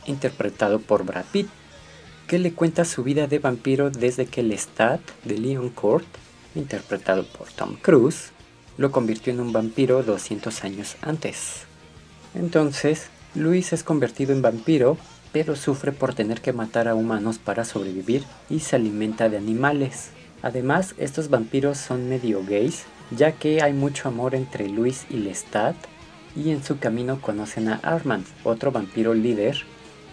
interpretado 0.06 0.80
por 0.80 1.04
Brad 1.04 1.26
Pitt, 1.32 1.50
que 2.28 2.40
le 2.40 2.54
cuenta 2.54 2.86
su 2.86 3.04
vida 3.04 3.28
de 3.28 3.40
vampiro 3.40 3.90
desde 3.90 4.26
que 4.26 4.44
Lestat 4.44 5.02
de 5.24 5.38
Leon 5.38 5.70
Court, 5.70 6.08
interpretado 6.56 7.26
por 7.26 7.52
Tom 7.52 7.76
Cruise, 7.82 8.32
lo 8.78 8.92
convirtió 8.92 9.34
en 9.34 9.42
un 9.42 9.52
vampiro 9.52 10.02
200 10.04 10.64
años 10.64 10.96
antes. 11.02 11.64
Entonces, 12.34 13.08
Luis 13.36 13.74
es 13.74 13.84
convertido 13.84 14.34
en 14.34 14.42
vampiro, 14.42 14.98
pero 15.32 15.56
sufre 15.56 15.92
por 15.92 16.14
tener 16.14 16.42
que 16.42 16.54
matar 16.54 16.88
a 16.88 16.96
humanos 16.96 17.38
para 17.38 17.66
sobrevivir 17.66 18.24
y 18.50 18.60
se 18.60 18.76
alimenta 18.76 19.30
de 19.30 19.38
animales. 19.38 20.12
Además, 20.42 20.96
estos 20.98 21.30
vampiros 21.30 21.78
son 21.78 22.10
medio 22.10 22.44
gays, 22.46 22.86
ya 23.12 23.32
que 23.34 23.62
hay 23.62 23.74
mucho 23.74 24.08
amor 24.08 24.36
entre 24.36 24.68
Luis 24.70 25.06
y 25.10 25.18
Lestat, 25.18 25.76
y 26.36 26.52
en 26.52 26.64
su 26.64 26.78
camino 26.78 27.20
conocen 27.20 27.68
a 27.70 27.76
Armand, 27.76 28.26
otro 28.44 28.72
vampiro 28.72 29.14
líder, 29.14 29.64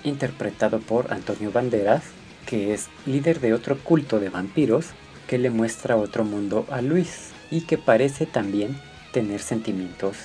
interpretado 0.04 0.80
por 0.80 1.12
Antonio 1.12 1.52
Banderas, 1.52 2.02
que 2.46 2.72
es 2.72 2.88
líder 3.06 3.40
de 3.40 3.52
otro 3.52 3.78
culto 3.78 4.20
de 4.20 4.30
vampiros, 4.30 4.86
que 5.26 5.38
le 5.38 5.50
muestra 5.50 5.96
otro 5.96 6.24
mundo 6.24 6.66
a 6.70 6.82
Luis 6.82 7.30
y 7.50 7.62
que 7.62 7.78
parece 7.78 8.26
también 8.26 8.78
tener 9.12 9.40
sentimientos 9.40 10.16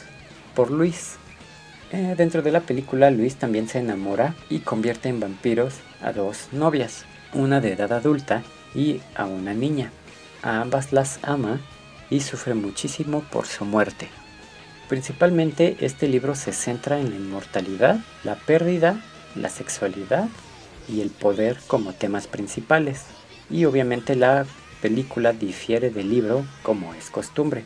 por 0.55 0.71
Luis. 0.71 1.15
Eh, 1.91 2.15
dentro 2.17 2.41
de 2.41 2.51
la 2.51 2.61
película 2.61 3.09
Luis 3.09 3.35
también 3.35 3.67
se 3.67 3.79
enamora 3.79 4.35
y 4.49 4.59
convierte 4.59 5.09
en 5.09 5.19
vampiros 5.19 5.75
a 6.01 6.11
dos 6.11 6.49
novias, 6.51 7.05
una 7.33 7.61
de 7.61 7.73
edad 7.73 7.91
adulta 7.93 8.43
y 8.75 9.01
a 9.15 9.25
una 9.25 9.53
niña. 9.53 9.91
A 10.41 10.61
ambas 10.61 10.93
las 10.93 11.19
ama 11.23 11.59
y 12.09 12.21
sufre 12.21 12.53
muchísimo 12.53 13.21
por 13.21 13.45
su 13.45 13.65
muerte. 13.65 14.09
Principalmente 14.87 15.77
este 15.81 16.07
libro 16.07 16.33
se 16.35 16.51
centra 16.51 16.99
en 16.99 17.11
la 17.11 17.15
inmortalidad, 17.15 17.99
la 18.23 18.35
pérdida, 18.35 18.99
la 19.35 19.49
sexualidad 19.49 20.27
y 20.87 21.01
el 21.01 21.11
poder 21.11 21.59
como 21.67 21.93
temas 21.93 22.27
principales. 22.27 23.05
Y 23.49 23.65
obviamente 23.65 24.15
la 24.15 24.45
película 24.81 25.33
difiere 25.33 25.91
del 25.91 26.09
libro 26.09 26.45
como 26.63 26.93
es 26.95 27.09
costumbre. 27.09 27.65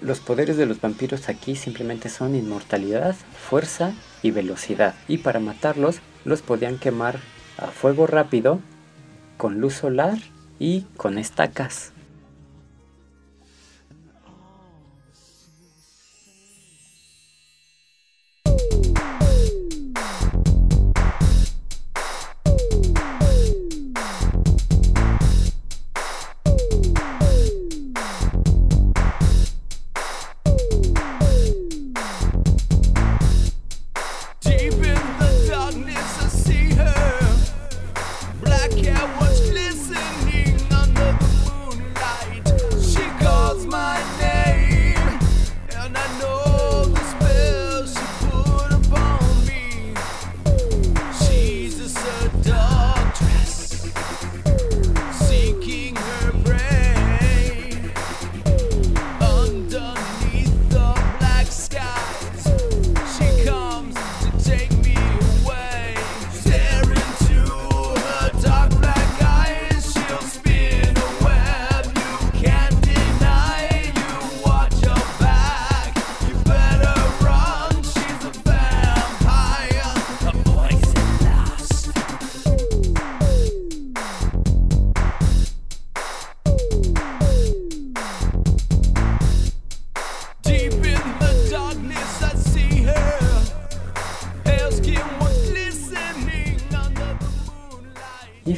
Los 0.00 0.20
poderes 0.20 0.56
de 0.56 0.66
los 0.66 0.80
vampiros 0.80 1.28
aquí 1.28 1.56
simplemente 1.56 2.08
son 2.08 2.34
inmortalidad, 2.34 3.16
fuerza 3.48 3.92
y 4.22 4.30
velocidad. 4.30 4.94
Y 5.08 5.18
para 5.18 5.40
matarlos 5.40 6.00
los 6.24 6.42
podían 6.42 6.78
quemar 6.78 7.18
a 7.58 7.66
fuego 7.66 8.06
rápido, 8.06 8.60
con 9.36 9.60
luz 9.60 9.74
solar 9.74 10.18
y 10.58 10.82
con 10.96 11.18
estacas. 11.18 11.92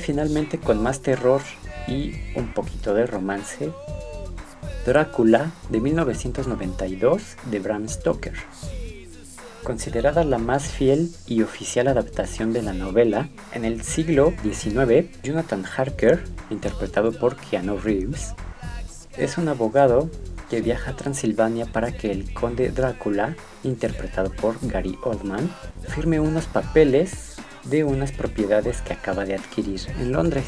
Finalmente 0.03 0.59
con 0.59 0.83
más 0.83 1.01
terror 1.01 1.41
y 1.87 2.13
un 2.37 2.53
poquito 2.53 2.93
de 2.95 3.07
romance, 3.07 3.71
Drácula 4.85 5.53
de 5.71 5.81
1992 5.81 7.37
de 7.51 7.59
Bram 7.61 7.89
Stoker. 7.89 8.35
Considerada 9.63 10.25
la 10.25 10.39
más 10.39 10.65
fiel 10.65 11.13
y 11.27 11.43
oficial 11.43 11.87
adaptación 11.87 12.53
de 12.53 12.63
la 12.63 12.73
novela, 12.73 13.29
en 13.55 13.65
el 13.65 13.83
siglo 13.83 14.33
XIX, 14.43 15.07
Jonathan 15.23 15.65
Harker, 15.65 16.25
interpretado 16.51 17.13
por 17.13 17.37
Keanu 17.37 17.79
Reeves, 17.79 18.35
es 19.17 19.39
un 19.39 19.49
abogado 19.49 20.11
que 20.51 20.61
viaja 20.61 20.91
a 20.91 20.97
Transilvania 20.97 21.67
para 21.67 21.93
que 21.93 22.11
el 22.11 22.35
conde 22.35 22.71
Drácula, 22.71 23.37
interpretado 23.63 24.33
por 24.33 24.57
Gary 24.63 24.99
Oldman, 25.05 25.49
firme 25.89 26.19
unos 26.19 26.47
papeles 26.47 27.32
de 27.65 27.85
unas 27.85 28.13
propiedades 28.13 28.81
que 28.83 28.93
acaba 28.93 29.25
de 29.25 29.35
adquirir 29.35 29.81
en 29.99 30.13
Londres. 30.13 30.47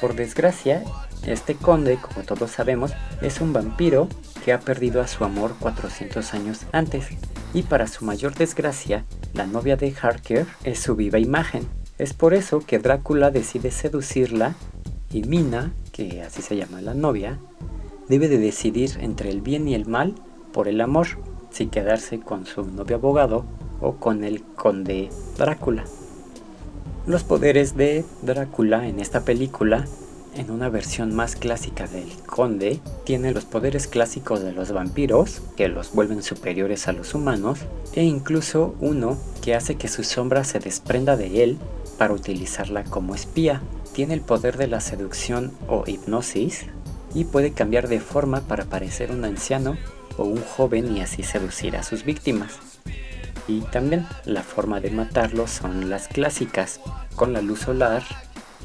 Por 0.00 0.14
desgracia, 0.14 0.84
este 1.26 1.54
conde, 1.54 1.98
como 1.98 2.24
todos 2.24 2.50
sabemos, 2.50 2.92
es 3.20 3.40
un 3.40 3.52
vampiro 3.52 4.08
que 4.44 4.52
ha 4.52 4.60
perdido 4.60 5.00
a 5.00 5.06
su 5.06 5.24
amor 5.24 5.54
400 5.60 6.34
años 6.34 6.60
antes. 6.72 7.08
Y 7.52 7.62
para 7.62 7.86
su 7.86 8.04
mayor 8.04 8.34
desgracia, 8.34 9.04
la 9.34 9.46
novia 9.46 9.76
de 9.76 9.94
Harker 10.00 10.46
es 10.64 10.80
su 10.80 10.96
viva 10.96 11.18
imagen. 11.18 11.66
Es 11.98 12.14
por 12.14 12.32
eso 12.32 12.60
que 12.60 12.78
Drácula 12.78 13.30
decide 13.30 13.70
seducirla 13.70 14.54
y 15.12 15.24
Mina, 15.24 15.72
que 15.92 16.22
así 16.22 16.40
se 16.40 16.56
llama 16.56 16.80
la 16.80 16.94
novia, 16.94 17.38
debe 18.08 18.28
de 18.28 18.38
decidir 18.38 18.92
entre 19.00 19.30
el 19.30 19.42
bien 19.42 19.68
y 19.68 19.74
el 19.74 19.86
mal 19.86 20.14
por 20.52 20.68
el 20.68 20.80
amor, 20.80 21.08
si 21.50 21.66
quedarse 21.66 22.20
con 22.20 22.46
su 22.46 22.64
novio 22.64 22.96
abogado 22.96 23.44
o 23.80 23.96
con 23.96 24.24
el 24.24 24.42
conde 24.42 25.10
Drácula. 25.36 25.84
Los 27.10 27.24
poderes 27.24 27.76
de 27.76 28.04
Drácula 28.22 28.86
en 28.86 29.00
esta 29.00 29.24
película, 29.24 29.84
en 30.36 30.48
una 30.48 30.68
versión 30.68 31.12
más 31.12 31.34
clásica 31.34 31.88
del 31.88 32.08
conde, 32.24 32.78
tiene 33.02 33.32
los 33.32 33.44
poderes 33.44 33.88
clásicos 33.88 34.44
de 34.44 34.52
los 34.52 34.70
vampiros, 34.70 35.42
que 35.56 35.66
los 35.66 35.92
vuelven 35.92 36.22
superiores 36.22 36.86
a 36.86 36.92
los 36.92 37.12
humanos, 37.12 37.58
e 37.94 38.04
incluso 38.04 38.76
uno 38.80 39.18
que 39.42 39.56
hace 39.56 39.74
que 39.74 39.88
su 39.88 40.04
sombra 40.04 40.44
se 40.44 40.60
desprenda 40.60 41.16
de 41.16 41.42
él 41.42 41.58
para 41.98 42.14
utilizarla 42.14 42.84
como 42.84 43.16
espía. 43.16 43.60
Tiene 43.92 44.14
el 44.14 44.20
poder 44.20 44.56
de 44.56 44.68
la 44.68 44.80
seducción 44.80 45.50
o 45.66 45.82
hipnosis, 45.88 46.66
y 47.12 47.24
puede 47.24 47.50
cambiar 47.50 47.88
de 47.88 47.98
forma 47.98 48.42
para 48.42 48.66
parecer 48.66 49.10
un 49.10 49.24
anciano 49.24 49.76
o 50.16 50.22
un 50.22 50.40
joven 50.40 50.96
y 50.96 51.00
así 51.00 51.24
seducir 51.24 51.76
a 51.76 51.82
sus 51.82 52.04
víctimas. 52.04 52.69
Y 53.50 53.62
también 53.62 54.06
la 54.26 54.44
forma 54.44 54.78
de 54.78 54.92
matarlos 54.92 55.50
son 55.50 55.90
las 55.90 56.06
clásicas, 56.06 56.78
con 57.16 57.32
la 57.32 57.42
luz 57.42 57.58
solar, 57.58 58.04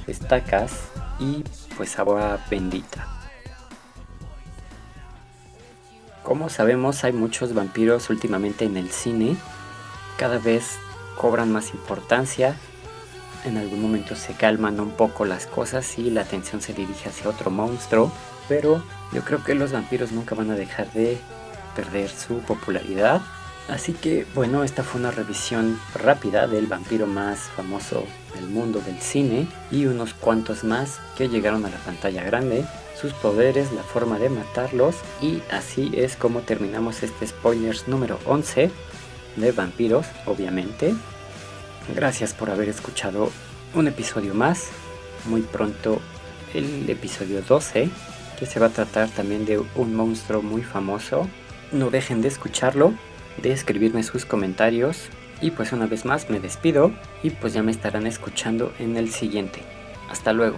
estacas 0.05 0.73
y 1.19 1.43
pues 1.75 1.97
agua 1.97 2.37
bendita. 2.51 3.07
Como 6.21 6.49
sabemos 6.49 7.03
hay 7.03 7.13
muchos 7.13 7.55
vampiros 7.55 8.11
últimamente 8.11 8.65
en 8.65 8.77
el 8.77 8.91
cine, 8.91 9.37
cada 10.19 10.37
vez 10.37 10.77
cobran 11.17 11.51
más 11.51 11.73
importancia, 11.73 12.55
en 13.43 13.57
algún 13.57 13.81
momento 13.81 14.15
se 14.15 14.33
calman 14.33 14.79
un 14.79 14.91
poco 14.91 15.25
las 15.25 15.47
cosas 15.47 15.97
y 15.97 16.11
la 16.11 16.21
atención 16.21 16.61
se 16.61 16.73
dirige 16.73 17.09
hacia 17.09 17.27
otro 17.27 17.49
monstruo, 17.49 18.11
pero 18.47 18.83
yo 19.11 19.23
creo 19.23 19.43
que 19.43 19.55
los 19.55 19.71
vampiros 19.71 20.11
nunca 20.11 20.35
van 20.35 20.51
a 20.51 20.55
dejar 20.55 20.91
de 20.93 21.17
perder 21.75 22.07
su 22.07 22.37
popularidad. 22.41 23.23
Así 23.67 23.93
que 23.93 24.27
bueno, 24.35 24.63
esta 24.63 24.83
fue 24.83 24.99
una 24.99 25.11
revisión 25.11 25.79
rápida 25.95 26.47
del 26.47 26.67
vampiro 26.67 27.07
más 27.07 27.39
famoso 27.55 28.05
del 28.35 28.47
mundo 28.47 28.79
del 28.79 28.99
cine 28.99 29.47
y 29.71 29.85
unos 29.85 30.13
cuantos 30.13 30.63
más 30.63 30.99
que 31.17 31.29
llegaron 31.29 31.65
a 31.65 31.69
la 31.69 31.77
pantalla 31.77 32.23
grande, 32.23 32.63
sus 32.99 33.13
poderes, 33.13 33.71
la 33.71 33.81
forma 33.81 34.19
de 34.19 34.29
matarlos 34.29 34.95
y 35.19 35.41
así 35.51 35.91
es 35.95 36.15
como 36.15 36.41
terminamos 36.41 37.01
este 37.01 37.25
spoilers 37.25 37.87
número 37.87 38.19
11 38.25 38.69
de 39.35 39.51
vampiros, 39.51 40.05
obviamente. 40.25 40.93
Gracias 41.93 42.33
por 42.33 42.49
haber 42.49 42.69
escuchado 42.69 43.31
un 43.73 43.87
episodio 43.87 44.33
más. 44.33 44.69
Muy 45.25 45.41
pronto 45.41 46.01
el 46.53 46.89
episodio 46.89 47.41
12, 47.41 47.89
que 48.39 48.45
se 48.45 48.59
va 48.59 48.67
a 48.67 48.69
tratar 48.69 49.09
también 49.09 49.45
de 49.45 49.59
un 49.75 49.95
monstruo 49.95 50.41
muy 50.41 50.61
famoso. 50.61 51.27
No 51.71 51.89
dejen 51.89 52.21
de 52.21 52.27
escucharlo, 52.27 52.93
de 53.41 53.51
escribirme 53.51 54.03
sus 54.03 54.25
comentarios. 54.25 55.09
Y 55.41 55.51
pues 55.51 55.73
una 55.73 55.85
vez 55.85 56.05
más 56.05 56.29
me 56.29 56.39
despido 56.39 56.91
y 57.21 57.29
pues 57.29 57.53
ya 57.53 57.61
me 57.61 57.71
estarán 57.71 58.07
escuchando 58.07 58.73
en 58.79 58.95
el 58.95 59.11
siguiente. 59.11 59.61
Hasta 60.09 60.31
luego. 60.33 60.57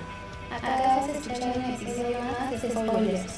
Acabas 0.51 1.07
de 1.07 1.13
escuchar 1.17 1.57
más 1.57 1.79
de. 1.81 3.36